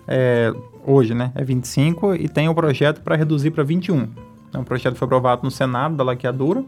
é, 0.08 0.52
hoje, 0.84 1.14
né? 1.14 1.30
É 1.34 1.44
25 1.44 2.14
e 2.14 2.28
tem 2.28 2.48
o 2.48 2.54
projeto 2.54 3.00
para 3.02 3.16
reduzir 3.16 3.50
para 3.50 3.62
21. 3.62 4.08
Então, 4.48 4.62
o 4.62 4.64
projeto 4.64 4.96
foi 4.96 5.06
aprovado 5.06 5.42
no 5.44 5.50
Senado 5.50 5.94
da 5.94 6.04
laqueadura 6.04 6.64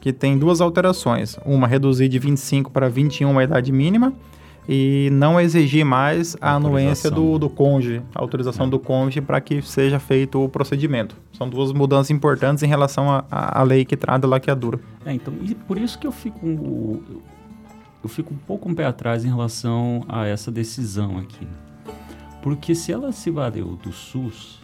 que 0.00 0.12
tem 0.12 0.36
duas 0.36 0.60
alterações. 0.60 1.38
Uma, 1.46 1.66
reduzir 1.66 2.08
de 2.08 2.18
25 2.18 2.70
para 2.70 2.90
21 2.90 3.38
a 3.38 3.44
idade 3.44 3.72
mínima 3.72 4.12
e 4.68 5.08
não 5.12 5.40
exigir 5.40 5.84
mais 5.84 6.36
a 6.40 6.54
anuência 6.54 7.10
do, 7.10 7.38
do 7.38 7.50
cônjuge, 7.50 8.02
a 8.14 8.20
autorização 8.20 8.66
é. 8.66 8.70
do 8.70 8.78
cônjuge 8.78 9.20
para 9.20 9.40
que 9.40 9.60
seja 9.60 9.98
feito 9.98 10.42
o 10.42 10.48
procedimento. 10.48 11.16
São 11.32 11.48
duas 11.48 11.72
mudanças 11.72 12.10
importantes 12.10 12.62
em 12.62 12.66
relação 12.66 13.24
à 13.30 13.62
lei 13.62 13.84
que 13.84 13.96
trata 13.96 14.26
a 14.26 14.30
laqueadura. 14.30 14.80
É, 15.04 15.12
então, 15.12 15.34
e 15.42 15.54
por 15.54 15.76
isso 15.76 15.98
que 15.98 16.06
eu 16.06 16.12
fico, 16.12 16.46
eu 18.02 18.08
fico 18.08 18.32
um 18.32 18.38
pouco 18.38 18.68
um 18.68 18.74
pé 18.74 18.86
atrás 18.86 19.24
em 19.24 19.28
relação 19.28 20.02
a 20.08 20.26
essa 20.26 20.50
decisão 20.50 21.18
aqui. 21.18 21.46
Porque 22.42 22.74
se 22.74 22.92
ela 22.92 23.12
se 23.12 23.30
valeu 23.30 23.78
do 23.82 23.92
SUS, 23.92 24.60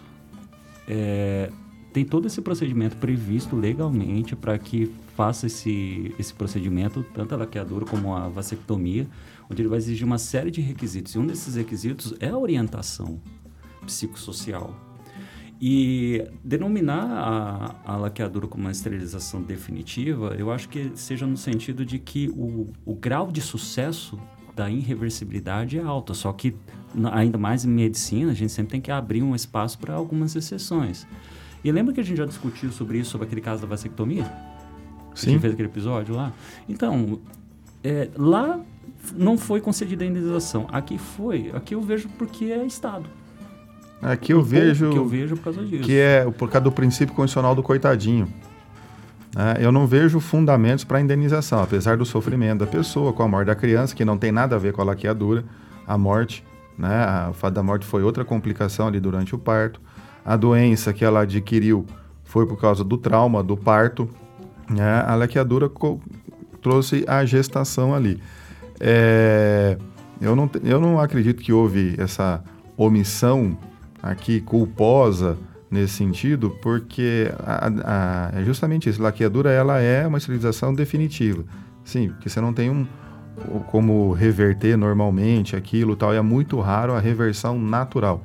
é, 0.87 1.51
tem 1.93 2.05
todo 2.05 2.27
esse 2.27 2.41
procedimento 2.41 2.97
previsto 2.97 3.57
legalmente 3.57 4.37
para 4.37 4.59
que 4.59 4.93
faça 5.17 5.47
esse, 5.47 6.15
esse 6.19 6.33
procedimento, 6.33 7.05
tanto 7.15 7.35
a 7.35 7.39
laqueadura 7.39 7.85
como 7.85 8.15
a 8.15 8.29
vasectomia, 8.29 9.07
onde 9.51 9.63
ele 9.63 9.69
vai 9.69 9.79
exigir 9.79 10.07
uma 10.07 10.19
série 10.19 10.51
de 10.51 10.61
requisitos. 10.61 11.15
E 11.15 11.19
um 11.19 11.27
desses 11.27 11.57
requisitos 11.57 12.15
é 12.21 12.29
a 12.29 12.39
orientação 12.39 13.21
psicossocial. 13.85 14.75
E 15.61 16.25
denominar 16.43 17.05
a, 17.85 17.93
a 17.93 17.97
laqueadura 17.97 18.47
como 18.47 18.65
uma 18.65 18.71
esterilização 18.71 19.43
definitiva, 19.43 20.35
eu 20.39 20.51
acho 20.51 20.69
que 20.69 20.93
seja 20.95 21.27
no 21.27 21.37
sentido 21.37 21.85
de 21.85 21.99
que 21.99 22.31
o, 22.31 22.73
o 22.87 22.95
grau 22.95 23.31
de 23.31 23.43
sucesso 23.43 24.19
da 24.57 24.71
irreversibilidade 24.71 25.79
é 25.79 25.83
alto, 25.83 26.15
só 26.15 26.33
que 26.33 26.57
ainda 27.13 27.37
mais 27.37 27.65
em 27.65 27.69
medicina, 27.69 28.31
a 28.31 28.35
gente 28.35 28.53
sempre 28.53 28.73
tem 28.73 28.81
que 28.81 28.91
abrir 28.91 29.23
um 29.23 29.35
espaço 29.35 29.79
para 29.79 29.95
algumas 29.95 30.35
exceções. 30.35 31.07
E 31.63 31.71
lembra 31.71 31.93
que 31.93 32.01
a 32.01 32.05
gente 32.05 32.17
já 32.17 32.25
discutiu 32.25 32.73
sobre 32.73 32.99
isso, 32.99 33.11
sobre 33.11 33.27
aquele 33.27 33.43
caso 33.43 33.61
da 33.61 33.69
vasectomia? 33.69 34.25
Sim. 35.15 35.29
A 35.29 35.31
gente 35.33 35.41
fez 35.41 35.53
aquele 35.53 35.69
episódio 35.69 36.15
lá? 36.15 36.33
Então, 36.67 37.21
é, 37.85 38.09
lá 38.17 38.61
não 39.15 39.37
foi 39.39 39.61
concedida 39.61 40.05
a 40.05 40.07
indenização. 40.07 40.67
Aqui 40.73 40.99
foi. 40.99 41.51
Aqui 41.55 41.75
eu 41.75 41.81
vejo 41.81 42.09
porque 42.19 42.47
é 42.47 42.65
Estado. 42.65 43.07
Aqui 44.03 44.33
eu 44.33 44.43
vejo. 44.43 44.91
Que 44.91 44.99
eu 44.99 45.07
vejo 45.07 45.37
por 45.37 45.45
causa 45.45 45.65
disso. 45.65 45.83
Que 45.83 45.99
é 45.99 46.31
por 46.31 46.49
causa 46.49 46.65
do 46.65 46.73
princípio 46.73 47.15
constitucional 47.15 47.55
do 47.55 47.63
coitadinho. 47.63 48.29
É, 49.37 49.65
eu 49.65 49.71
não 49.71 49.87
vejo 49.87 50.19
fundamentos 50.19 50.83
para 50.83 51.01
indenização, 51.01 51.63
apesar 51.63 51.97
do 51.97 52.05
sofrimento 52.05 52.61
da 52.61 52.67
pessoa, 52.67 53.13
com 53.13 53.23
a 53.23 53.29
morte 53.29 53.47
da 53.47 53.55
criança, 53.55 53.95
que 53.95 54.05
não 54.05 54.19
tem 54.19 54.33
nada 54.33 54.57
a 54.57 54.59
ver 54.59 54.73
com 54.73 54.81
a 54.83 54.85
laqueadura, 54.85 55.45
a 55.87 55.97
morte, 55.97 56.45
né? 56.77 57.29
O 57.31 57.33
fato 57.33 57.55
da 57.55 57.63
morte 57.63 57.87
foi 57.87 58.03
outra 58.03 58.25
complicação 58.25 58.89
ali 58.89 58.99
durante 58.99 59.35
o 59.35 59.39
parto 59.39 59.81
a 60.25 60.37
doença 60.37 60.93
que 60.93 61.05
ela 61.05 61.23
adquiriu 61.23 61.87
foi 62.25 62.47
por 62.47 62.61
causa 62.61 62.85
do 62.85 62.97
trauma, 62.97 63.43
do 63.43 63.57
parto, 63.57 64.09
né? 64.69 65.05
a 65.07 65.15
laqueadura 65.15 65.71
trouxe 66.63 67.05
a 67.09 67.25
gestação 67.25 67.95
ali. 67.95 68.21
É, 68.81 69.77
eu, 70.21 70.35
não, 70.35 70.51
eu 70.65 70.81
não 70.81 70.99
acredito 70.99 71.43
que 71.43 71.53
houve 71.53 71.95
essa 71.99 72.43
omissão 72.77 73.57
aqui 74.03 74.41
culposa 74.41 75.37
nesse 75.71 75.95
sentido, 75.95 76.51
porque 76.63 77.31
a, 77.39 77.69
a, 77.85 78.41
é 78.41 78.45
justamente 78.45 78.89
isso. 78.89 79.03
Laqueadura 79.03 79.51
ela 79.51 79.79
é 79.79 80.07
uma 80.07 80.19
esterilização 80.19 80.75
definitiva. 80.75 81.45
Sim, 81.85 82.09
porque 82.09 82.29
você 82.29 82.41
não 82.41 82.53
tem 82.53 82.71
um 82.71 82.87
como 83.69 84.13
reverter 84.13 84.77
normalmente 84.77 85.57
aquilo 85.57 85.97
tal. 85.97 86.13
E 86.13 86.17
é 86.17 86.23
muito 86.23 86.61
raro 86.61 86.93
a 86.93 87.01
reversão 87.01 87.59
natural, 87.59 88.23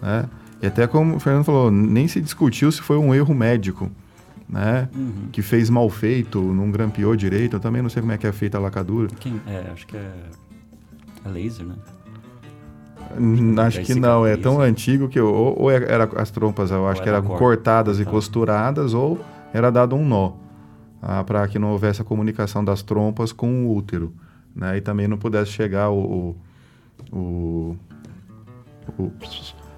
né? 0.00 0.28
E 0.60 0.66
até 0.66 0.86
como 0.86 1.16
o 1.16 1.20
Fernando 1.20 1.44
falou, 1.44 1.70
nem 1.70 2.06
se 2.06 2.20
discutiu 2.20 2.70
se 2.70 2.80
foi 2.80 2.96
um 2.96 3.14
erro 3.14 3.34
médico, 3.34 3.90
né? 4.52 4.86
Uhum. 4.94 5.28
Que 5.32 5.40
fez 5.40 5.70
mal 5.70 5.88
feito, 5.88 6.38
não 6.40 6.70
grampeou 6.70 7.16
direito. 7.16 7.56
Eu 7.56 7.60
também 7.60 7.80
não 7.80 7.88
sei 7.88 8.02
como 8.02 8.12
é 8.12 8.18
que 8.18 8.26
é 8.26 8.32
feita 8.32 8.58
a 8.58 8.60
lacadura. 8.60 9.08
Quem, 9.18 9.40
é, 9.46 9.70
acho 9.72 9.86
que 9.86 9.96
é, 9.96 10.12
é 11.24 11.28
laser, 11.28 11.64
né? 11.64 11.74
Acho 13.66 13.80
que 13.82 13.94
não, 13.94 14.24
é 14.24 14.36
tão 14.36 14.60
antigo 14.60 15.08
que 15.08 15.20
ou, 15.20 15.58
ou 15.58 15.70
é, 15.70 15.76
era 15.76 16.04
as 16.16 16.30
trompas, 16.30 16.70
eu 16.70 16.86
acho 16.86 17.02
que 17.02 17.08
eram 17.08 17.22
cortadas 17.22 17.98
e 17.98 18.04
costuradas, 18.04 18.94
ou 18.94 19.20
era 19.52 19.70
dado 19.70 19.96
um 19.96 20.06
nó 20.06 20.32
ah, 21.02 21.22
para 21.24 21.46
que 21.48 21.58
não 21.58 21.72
houvesse 21.72 22.00
a 22.00 22.04
comunicação 22.04 22.64
das 22.64 22.80
trompas 22.82 23.32
com 23.32 23.66
o 23.66 23.76
útero, 23.76 24.14
né? 24.54 24.78
E 24.78 24.80
também 24.80 25.08
não 25.08 25.18
pudesse 25.18 25.50
chegar 25.50 25.90
o, 25.90 26.36
o, 27.12 27.16
o, 27.18 27.76
o 28.98 29.12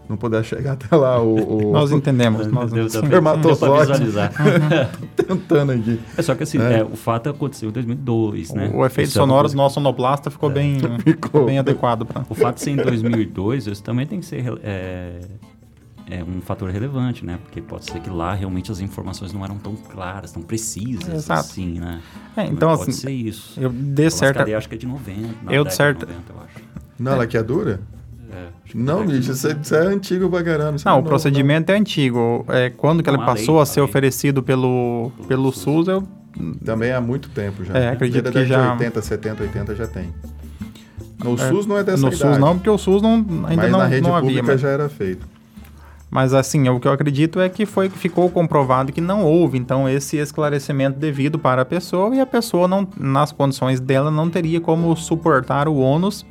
não 0.09 0.17
puder 0.17 0.45
chegar 0.45 0.73
até 0.73 0.95
lá 0.95 1.21
o, 1.21 1.69
o 1.69 1.73
nós 1.73 1.91
entendemos 1.91 2.47
nós 2.47 2.73
o 2.73 2.79
espermatozoide 2.79 4.05
tentando 5.17 5.73
aqui 5.73 6.01
é 6.17 6.23
só 6.23 6.35
que 6.35 6.43
assim 6.43 6.61
é. 6.61 6.81
É, 6.81 6.85
o 6.85 6.97
fato 6.97 7.31
aconteceu 7.31 7.71
em 7.71 7.73
2002 7.73 8.53
né 8.53 8.71
o 8.75 8.85
efeito 8.85 9.09
isso 9.09 9.19
sonoro 9.19 9.49
do 9.49 9.57
nosso 9.57 9.75
sonoplasta 9.75 10.31
ficou 10.31 10.51
é. 10.51 10.55
bem 10.55 10.79
ficou 11.03 11.47
bem 11.47 11.59
adequado 11.59 12.05
para 12.05 12.25
o 12.29 12.35
fato 12.35 12.57
de 12.57 12.63
ser 12.63 12.71
em 12.71 12.77
2002 12.77 13.67
isso 13.67 13.83
também 13.83 14.07
tem 14.07 14.21
que 14.21 14.27
ser 14.27 14.45
é, 14.63 15.21
é 16.09 16.23
um 16.23 16.41
fator 16.41 16.71
relevante, 16.71 17.25
né? 17.25 17.39
Porque 17.43 17.61
pode 17.61 17.87
ser 17.87 18.01
que 18.01 18.11
lá 18.11 18.35
realmente 18.35 18.71
as 18.71 18.81
informações 18.81 19.33
não 19.33 19.43
eram 19.45 19.57
tão 19.57 19.75
claras, 19.75 20.33
tão 20.33 20.43
precisas, 20.43 21.09
Exato. 21.09 21.41
assim, 21.41 21.81
né? 21.81 22.01
É, 22.37 22.45
então, 22.45 22.77
pode 22.77 22.91
assim, 22.91 22.93
ser 22.93 23.11
isso. 23.11 23.59
Eu 23.59 23.71
de 23.71 24.11
certa... 24.11 24.45
acho 24.57 24.69
que 24.69 24.75
é 24.75 24.79
de 24.79 24.87
90, 24.87 25.53
eu 25.53 25.65
de 25.65 25.75
certa... 25.75 26.07
90, 26.07 26.33
eu 26.33 26.41
acho. 26.45 26.65
Não, 26.99 27.13
ela 27.13 27.27
que 27.27 27.37
é 27.37 27.43
dura? 27.43 27.81
É, 28.35 28.49
não, 28.75 29.07
bicho, 29.07 29.31
isso, 29.31 29.47
é, 29.47 29.57
isso 29.63 29.75
é 29.75 29.87
antigo 29.87 30.29
pra 30.29 30.43
caramba. 30.43 30.77
Não, 30.85 30.97
é 30.97 30.99
o 30.99 31.03
procedimento 31.05 31.69
não. 31.69 31.77
é 31.77 31.79
antigo. 31.79 32.45
É, 32.49 32.71
quando 32.71 33.03
que 33.03 33.09
ele 33.09 33.19
passou 33.19 33.61
a 33.61 33.67
ser 33.67 33.81
oferecido 33.81 34.43
pelo, 34.43 35.13
pelo 35.29 35.53
SUS, 35.53 35.87
eu... 35.87 36.03
Também 36.65 36.91
há 36.91 37.01
muito 37.01 37.29
tempo 37.29 37.65
já. 37.65 37.79
É, 37.79 37.91
acredito 37.91 38.33
que 38.33 38.45
já... 38.45 38.73
80, 38.73 39.03
70, 39.03 39.43
80 39.45 39.75
já 39.77 39.87
tem. 39.87 40.13
No 41.23 41.35
é, 41.35 41.49
SUS 41.49 41.65
não 41.65 41.79
é 41.79 41.85
dessa 41.85 42.03
no 42.03 42.09
idade. 42.09 42.25
No 42.25 42.31
SUS 42.31 42.39
não, 42.39 42.55
porque 42.57 42.71
o 42.71 42.79
SUS 42.79 43.01
não, 43.01 43.15
ainda 43.47 43.63
mas 43.63 43.71
não, 43.71 43.79
na 43.79 43.87
rede 43.87 44.03
não 44.03 44.21
pública 44.21 44.41
havia. 44.41 44.53
Mas... 44.53 44.61
já 44.61 44.69
era 44.69 44.89
feito. 44.89 45.35
Mas 46.11 46.35
assim, 46.35 46.69
o 46.69 46.79
que 46.79 46.89
eu 46.89 46.93
acredito 46.93 47.41
é 47.41 47.49
que 47.49 47.67
foi 47.67 47.89
ficou 47.89 48.29
comprovado 48.31 48.93
que 48.93 49.01
não 49.01 49.25
houve, 49.25 49.59
então, 49.59 49.89
esse 49.89 50.17
esclarecimento 50.17 50.99
devido 50.99 51.39
para 51.39 51.63
a 51.63 51.65
pessoa 51.65 52.15
e 52.15 52.21
a 52.21 52.27
pessoa, 52.27 52.69
não, 52.69 52.87
nas 52.97 53.33
condições 53.33 53.81
dela, 53.81 54.11
não 54.11 54.31
teria 54.31 54.61
como 54.61 54.95
suportar 54.97 55.67
o 55.67 55.77
ônus 55.77 56.25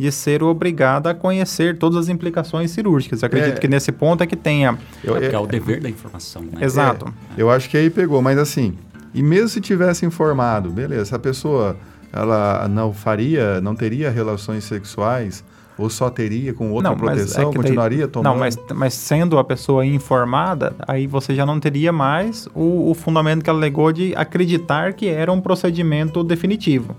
de 0.00 0.10
ser 0.10 0.42
obrigada 0.42 1.10
a 1.10 1.14
conhecer 1.14 1.76
todas 1.76 1.98
as 1.98 2.08
implicações 2.08 2.70
cirúrgicas. 2.70 3.20
Eu 3.20 3.26
acredito 3.26 3.58
é, 3.58 3.60
que 3.60 3.68
nesse 3.68 3.92
ponto 3.92 4.22
é 4.22 4.26
que 4.26 4.34
tenha. 4.34 4.78
Eu, 5.04 5.14
é, 5.14 5.26
é 5.26 5.38
o 5.38 5.46
dever 5.46 5.78
da 5.78 5.90
informação, 5.90 6.40
né? 6.40 6.64
Exato. 6.64 7.12
É, 7.36 7.42
eu 7.42 7.50
acho 7.50 7.68
que 7.68 7.76
aí 7.76 7.90
pegou, 7.90 8.22
mas 8.22 8.38
assim, 8.38 8.72
e 9.12 9.22
mesmo 9.22 9.50
se 9.50 9.60
tivesse 9.60 10.06
informado, 10.06 10.70
beleza, 10.70 11.16
a 11.16 11.18
pessoa 11.18 11.76
ela 12.10 12.66
não 12.66 12.94
faria, 12.94 13.60
não 13.60 13.74
teria 13.74 14.10
relações 14.10 14.64
sexuais 14.64 15.44
ou 15.76 15.90
só 15.90 16.08
teria 16.08 16.54
com 16.54 16.70
outra 16.72 16.88
Não, 16.88 16.96
é 16.96 16.98
proteção, 16.98 17.44
daí- 17.50 17.54
continuaria 17.54 18.08
tomando? 18.08 18.32
Não, 18.32 18.40
mas, 18.40 18.56
mas 18.74 18.94
sendo 18.94 19.38
a 19.38 19.44
pessoa 19.44 19.84
informada, 19.84 20.74
aí 20.88 21.06
você 21.06 21.34
já 21.34 21.44
não 21.44 21.60
teria 21.60 21.92
mais 21.92 22.48
o, 22.54 22.90
o 22.90 22.94
fundamento 22.94 23.44
que 23.44 23.50
ela 23.50 23.58
alegou 23.58 23.92
de 23.92 24.14
acreditar 24.16 24.94
que 24.94 25.08
era 25.08 25.30
um 25.30 25.42
procedimento 25.42 26.24
definitivo. 26.24 26.96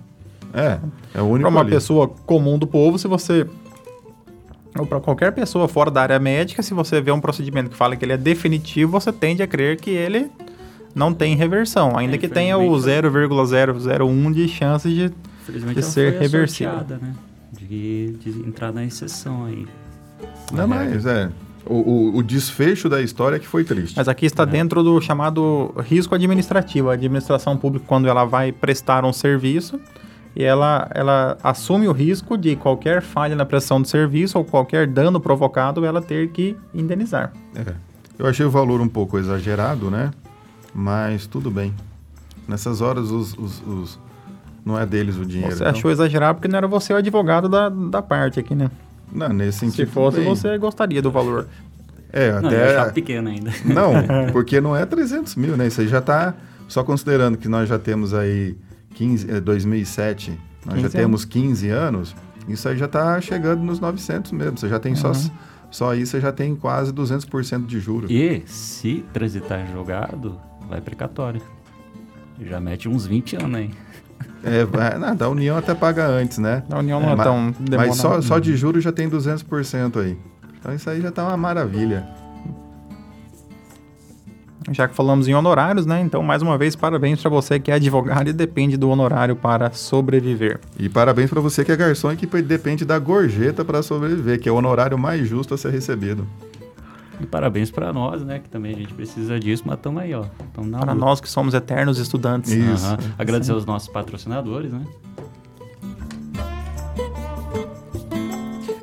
É, 0.53 0.79
é 1.15 1.21
o 1.21 1.25
único 1.25 1.41
Para 1.41 1.49
uma 1.49 1.61
ali. 1.61 1.69
pessoa 1.71 2.07
comum 2.07 2.57
do 2.59 2.67
povo, 2.67 2.97
se 2.99 3.07
você. 3.07 3.47
Ou 4.77 4.85
para 4.85 4.99
qualquer 5.01 5.31
pessoa 5.33 5.67
fora 5.67 5.91
da 5.91 6.01
área 6.01 6.19
médica, 6.19 6.61
se 6.63 6.73
você 6.73 7.01
vê 7.01 7.11
um 7.11 7.19
procedimento 7.19 7.69
que 7.69 7.75
fala 7.75 7.95
que 7.95 8.05
ele 8.05 8.13
é 8.13 8.17
definitivo, 8.17 8.91
você 8.93 9.11
tende 9.11 9.43
a 9.43 9.47
crer 9.47 9.77
que 9.77 9.89
ele 9.89 10.29
não 10.95 11.13
tem 11.13 11.35
reversão, 11.35 11.97
ainda 11.97 12.15
É, 12.15 12.17
que 12.17 12.27
tenha 12.27 12.57
o 12.57 12.63
infelizmente, 12.77 13.07
0,001 13.07 14.31
de 14.31 14.47
chance 14.47 14.89
de. 14.89 15.11
De 15.73 15.81
ser 15.81 16.19
reversível. 16.19 16.73
né? 17.01 17.13
De, 17.51 18.13
de 18.23 18.29
entrar 18.47 18.71
na 18.71 18.85
exceção 18.85 19.45
aí. 19.45 19.67
Não, 20.53 20.67
mas 20.67 21.05
é. 21.05 21.29
O, 21.65 21.75
o- 21.75 22.17
o 22.17 22.23
desfecho 22.23 22.87
da 22.89 23.01
história 23.01 23.35
é 23.35 23.39
que 23.39 23.47
foi 23.47 23.63
triste. 23.63 23.95
Mas 23.97 24.07
aqui 24.07 24.25
está 24.25 24.45
dentro 24.45 24.81
do 24.83 24.99
chamado 25.01 25.73
risco 25.79 26.15
administrativo. 26.15 26.89
A 26.89 26.93
administração 26.93 27.55
pública, 27.57 27.85
quando 27.87 28.07
ela 28.07 28.23
vai 28.25 28.51
prestar 28.51 29.03
um 29.05 29.11
serviço, 29.13 29.79
e 30.35 30.43
ela, 30.43 30.89
ela 30.93 31.37
assume 31.43 31.87
o 31.87 31.91
risco 31.91 32.37
de 32.37 32.55
qualquer 32.55 33.01
falha 33.01 33.35
na 33.35 33.45
prestação 33.45 33.81
do 33.81 33.87
serviço 33.87 34.37
ou 34.37 34.45
qualquer 34.45 34.87
dano 34.87 35.19
provocado, 35.19 35.85
ela 35.85 36.01
ter 36.01 36.29
que 36.29 36.55
indenizar. 36.73 37.33
É. 37.55 37.73
Eu 38.17 38.27
achei 38.27 38.45
o 38.45 38.49
valor 38.49 38.79
um 38.81 38.87
pouco 38.87 39.17
exagerado, 39.17 39.89
né? 39.89 40.11
Mas 40.73 41.25
tudo 41.27 41.49
bem. 41.51 41.73
Nessas 42.47 42.81
horas, 42.81 43.09
os, 43.11 43.33
os- 43.37 43.61
os- 43.67 43.99
não 44.63 44.79
é 44.79 44.85
deles 44.85 45.17
o 45.17 45.25
dinheiro. 45.25 45.53
Você 45.55 45.63
então- 45.63 45.71
achou 45.71 45.91
exagerado 45.91 46.35
porque 46.35 46.47
não 46.47 46.57
era 46.57 46.67
você 46.67 46.93
o 46.93 46.95
advogado 46.97 47.49
da, 47.49 47.67
da 47.69 48.01
parte 48.01 48.39
aqui, 48.39 48.53
né? 48.55 48.69
Não, 49.11 49.29
nesse 49.29 49.59
sentido. 49.59 49.87
Se 49.87 49.91
fosse, 49.93 50.17
bem. 50.19 50.27
você 50.27 50.57
gostaria 50.57 51.01
do 51.01 51.11
valor. 51.11 51.47
É, 52.13 52.31
Não, 52.39 52.47
até. 52.47 52.91
pequeno 52.91 53.29
ainda. 53.29 53.51
Não, 53.65 53.93
porque 54.31 54.61
não 54.61 54.75
é 54.75 54.85
300 54.85 55.35
mil, 55.35 55.57
né? 55.57 55.67
Isso 55.67 55.81
aí 55.81 55.87
já 55.87 55.99
está. 55.99 56.33
Só 56.67 56.83
considerando 56.83 57.37
que 57.37 57.47
nós 57.49 57.67
já 57.67 57.77
temos 57.79 58.13
aí 58.13 58.55
15, 58.93 59.29
eh, 59.31 59.39
2007, 59.39 60.31
nós 60.65 60.75
15 60.75 60.81
já 60.81 60.89
temos 60.89 61.25
15 61.25 61.69
anos, 61.69 62.15
isso 62.47 62.67
aí 62.69 62.77
já 62.77 62.85
está 62.85 63.19
chegando 63.21 63.63
nos 63.63 63.79
900 63.79 64.31
mesmo. 64.31 64.57
Você 64.57 64.67
já 64.69 64.79
tem 64.79 64.95
só, 64.95 65.09
Uhum. 65.11 65.29
só 65.69 65.95
isso, 65.95 66.11
você 66.11 66.21
já 66.21 66.31
tem 66.31 66.55
quase 66.55 66.91
200% 66.91 67.65
de 67.65 67.79
juros. 67.79 68.09
E 68.11 68.43
se 68.45 69.03
transitar 69.13 69.59
em 69.61 69.71
julgado, 69.71 70.39
vai 70.69 70.81
precatório. 70.81 71.41
Já 72.39 72.59
mete 72.59 72.89
uns 72.89 73.05
20 73.05 73.35
anos 73.35 73.55
aí. 73.59 73.71
É, 74.43 74.65
vai- 74.65 74.97
não, 74.99 75.15
da 75.15 75.29
União 75.29 75.55
até 75.57 75.73
paga 75.75 76.07
antes, 76.07 76.37
né? 76.39 76.63
A 76.69 76.79
União 76.79 76.99
não 76.99 77.11
é, 77.11 77.15
Ma- 77.15 77.23
tão 77.23 77.51
demorada. 77.59 77.87
Mas 77.89 77.97
só, 77.97 78.21
só 78.21 78.39
de 78.39 78.55
juros 78.55 78.83
já 78.83 78.91
tem 78.91 79.07
200% 79.09 79.99
aí. 79.99 80.17
Então 80.59 80.73
isso 80.73 80.89
aí 80.89 81.01
já 81.01 81.11
tá 81.11 81.23
uma 81.27 81.37
maravilha. 81.37 82.07
Já 84.69 84.87
que 84.87 84.93
falamos 84.93 85.27
em 85.27 85.33
honorários, 85.33 85.85
né? 85.85 86.01
Então, 86.01 86.21
mais 86.21 86.41
uma 86.41 86.57
vez, 86.57 86.75
parabéns 86.75 87.19
para 87.19 87.31
você 87.31 87.59
que 87.59 87.71
é 87.71 87.75
advogado 87.75 88.29
e 88.29 88.33
depende 88.33 88.77
do 88.77 88.89
honorário 88.89 89.35
para 89.35 89.71
sobreviver. 89.71 90.59
E 90.77 90.87
parabéns 90.87 91.29
para 91.29 91.41
você 91.41 91.65
que 91.65 91.71
é 91.71 91.75
garçom 91.75 92.11
e 92.11 92.15
que 92.15 92.27
depende 92.41 92.85
da 92.85 92.99
gorjeta 92.99 93.65
para 93.65 93.81
sobreviver, 93.81 94.39
que 94.39 94.47
é 94.47 94.51
o 94.51 94.55
honorário 94.55 94.97
mais 94.99 95.27
justo 95.27 95.55
a 95.55 95.57
ser 95.57 95.71
recebido. 95.71 96.27
E 97.19 97.25
parabéns 97.25 97.69
pra 97.69 97.91
nós, 97.93 98.23
né? 98.23 98.39
Que 98.39 98.49
também 98.49 98.73
a 98.73 98.77
gente 98.77 98.93
precisa 98.93 99.39
disso, 99.39 99.63
mas 99.65 99.77
estamos 99.77 100.01
aí, 100.01 100.13
ó. 100.13 100.25
Para 100.79 100.95
nós 100.95 101.21
que 101.21 101.29
somos 101.29 101.53
eternos 101.53 101.99
estudantes. 101.99 102.51
Isso. 102.51 102.85
Aham. 102.85 102.97
Agradecer 103.17 103.51
aos 103.51 103.65
nossos 103.65 103.87
patrocinadores, 103.89 104.71
né? 104.71 104.81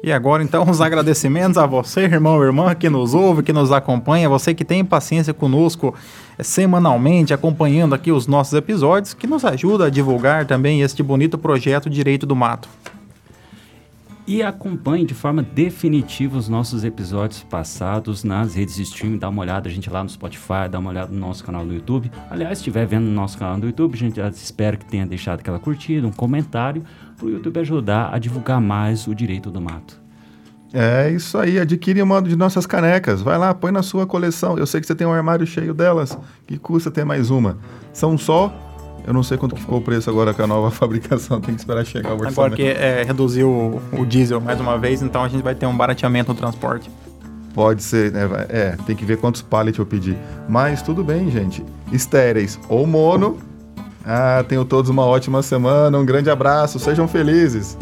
E 0.08 0.12
agora, 0.12 0.42
então, 0.42 0.64
os 0.70 0.80
agradecimentos 0.80 1.58
a 1.58 1.66
você, 1.66 2.00
irmão, 2.00 2.42
irmã, 2.42 2.74
que 2.74 2.88
nos 2.88 3.12
ouve, 3.12 3.42
que 3.42 3.52
nos 3.52 3.70
acompanha, 3.70 4.26
você 4.26 4.54
que 4.54 4.64
tem 4.64 4.82
paciência 4.82 5.34
conosco 5.34 5.94
eh, 6.38 6.42
semanalmente, 6.42 7.34
acompanhando 7.34 7.94
aqui 7.94 8.10
os 8.10 8.26
nossos 8.26 8.54
episódios, 8.54 9.12
que 9.12 9.26
nos 9.26 9.44
ajuda 9.44 9.84
a 9.84 9.90
divulgar 9.90 10.46
também 10.46 10.80
este 10.80 11.02
bonito 11.02 11.36
projeto 11.36 11.90
Direito 11.90 12.24
do 12.24 12.34
Mato. 12.34 12.70
E 14.28 14.42
acompanhe 14.42 15.06
de 15.06 15.14
forma 15.14 15.42
definitiva 15.42 16.36
os 16.36 16.50
nossos 16.50 16.84
episódios 16.84 17.42
passados 17.42 18.24
nas 18.24 18.54
redes 18.54 18.74
de 18.74 18.82
streaming. 18.82 19.16
Dá 19.16 19.26
uma 19.30 19.40
olhada, 19.40 19.70
a 19.70 19.72
gente 19.72 19.88
lá 19.88 20.02
no 20.02 20.10
Spotify, 20.10 20.68
dá 20.70 20.78
uma 20.78 20.90
olhada 20.90 21.10
no 21.10 21.18
nosso 21.18 21.42
canal 21.42 21.64
no 21.64 21.72
YouTube. 21.72 22.12
Aliás, 22.30 22.58
se 22.58 22.60
estiver 22.60 22.86
vendo 22.86 23.04
no 23.04 23.12
nosso 23.12 23.38
canal 23.38 23.56
no 23.56 23.64
YouTube, 23.64 23.94
a 23.94 23.96
gente 23.96 24.20
espera 24.20 24.76
que 24.76 24.84
tenha 24.84 25.06
deixado 25.06 25.40
aquela 25.40 25.58
curtida, 25.58 26.06
um 26.06 26.12
comentário, 26.12 26.84
para 27.16 27.24
o 27.24 27.30
YouTube 27.30 27.58
ajudar 27.58 28.14
a 28.14 28.18
divulgar 28.18 28.60
mais 28.60 29.06
o 29.06 29.14
direito 29.14 29.50
do 29.50 29.62
mato. 29.62 29.98
É 30.74 31.10
isso 31.10 31.38
aí, 31.38 31.58
adquire 31.58 32.02
uma 32.02 32.20
de 32.20 32.36
nossas 32.36 32.66
canecas. 32.66 33.22
Vai 33.22 33.38
lá, 33.38 33.54
põe 33.54 33.72
na 33.72 33.82
sua 33.82 34.06
coleção. 34.06 34.58
Eu 34.58 34.66
sei 34.66 34.82
que 34.82 34.86
você 34.86 34.94
tem 34.94 35.06
um 35.06 35.12
armário 35.12 35.46
cheio 35.46 35.72
delas. 35.72 36.18
Que 36.46 36.58
custa 36.58 36.90
ter 36.90 37.02
mais 37.02 37.30
uma? 37.30 37.56
São 37.94 38.18
só. 38.18 38.52
Eu 39.08 39.14
não 39.14 39.22
sei 39.22 39.38
quanto 39.38 39.54
que 39.54 39.62
ficou 39.62 39.78
o 39.78 39.80
preço 39.80 40.10
agora 40.10 40.34
com 40.34 40.42
a 40.42 40.46
nova 40.46 40.68
fabricação. 40.70 41.40
Tem 41.40 41.54
que 41.54 41.62
esperar 41.62 41.82
chegar 41.86 42.10
o 42.10 42.20
orçamento. 42.20 42.40
Agora 42.40 42.54
que 42.54 42.62
eh, 42.62 43.04
reduziu 43.06 43.48
o, 43.48 43.80
o 44.00 44.04
diesel 44.04 44.38
mais 44.38 44.60
uma 44.60 44.76
vez, 44.76 45.00
então 45.00 45.24
a 45.24 45.28
gente 45.28 45.42
vai 45.42 45.54
ter 45.54 45.64
um 45.64 45.74
barateamento 45.74 46.30
no 46.34 46.38
transporte. 46.38 46.90
Pode 47.54 47.82
ser, 47.82 48.12
né? 48.12 48.28
É, 48.50 48.76
tem 48.86 48.94
que 48.94 49.06
ver 49.06 49.16
quantos 49.16 49.40
pallets 49.40 49.78
eu 49.78 49.86
pedi. 49.86 50.14
Mas 50.46 50.82
tudo 50.82 51.02
bem, 51.02 51.30
gente. 51.30 51.64
Estéreis 51.90 52.60
ou 52.68 52.86
mono. 52.86 53.38
Ah, 54.04 54.44
tenham 54.46 54.62
todos 54.66 54.90
uma 54.90 55.06
ótima 55.06 55.42
semana. 55.42 55.96
Um 55.96 56.04
grande 56.04 56.28
abraço. 56.28 56.78
Sejam 56.78 57.08
felizes. 57.08 57.78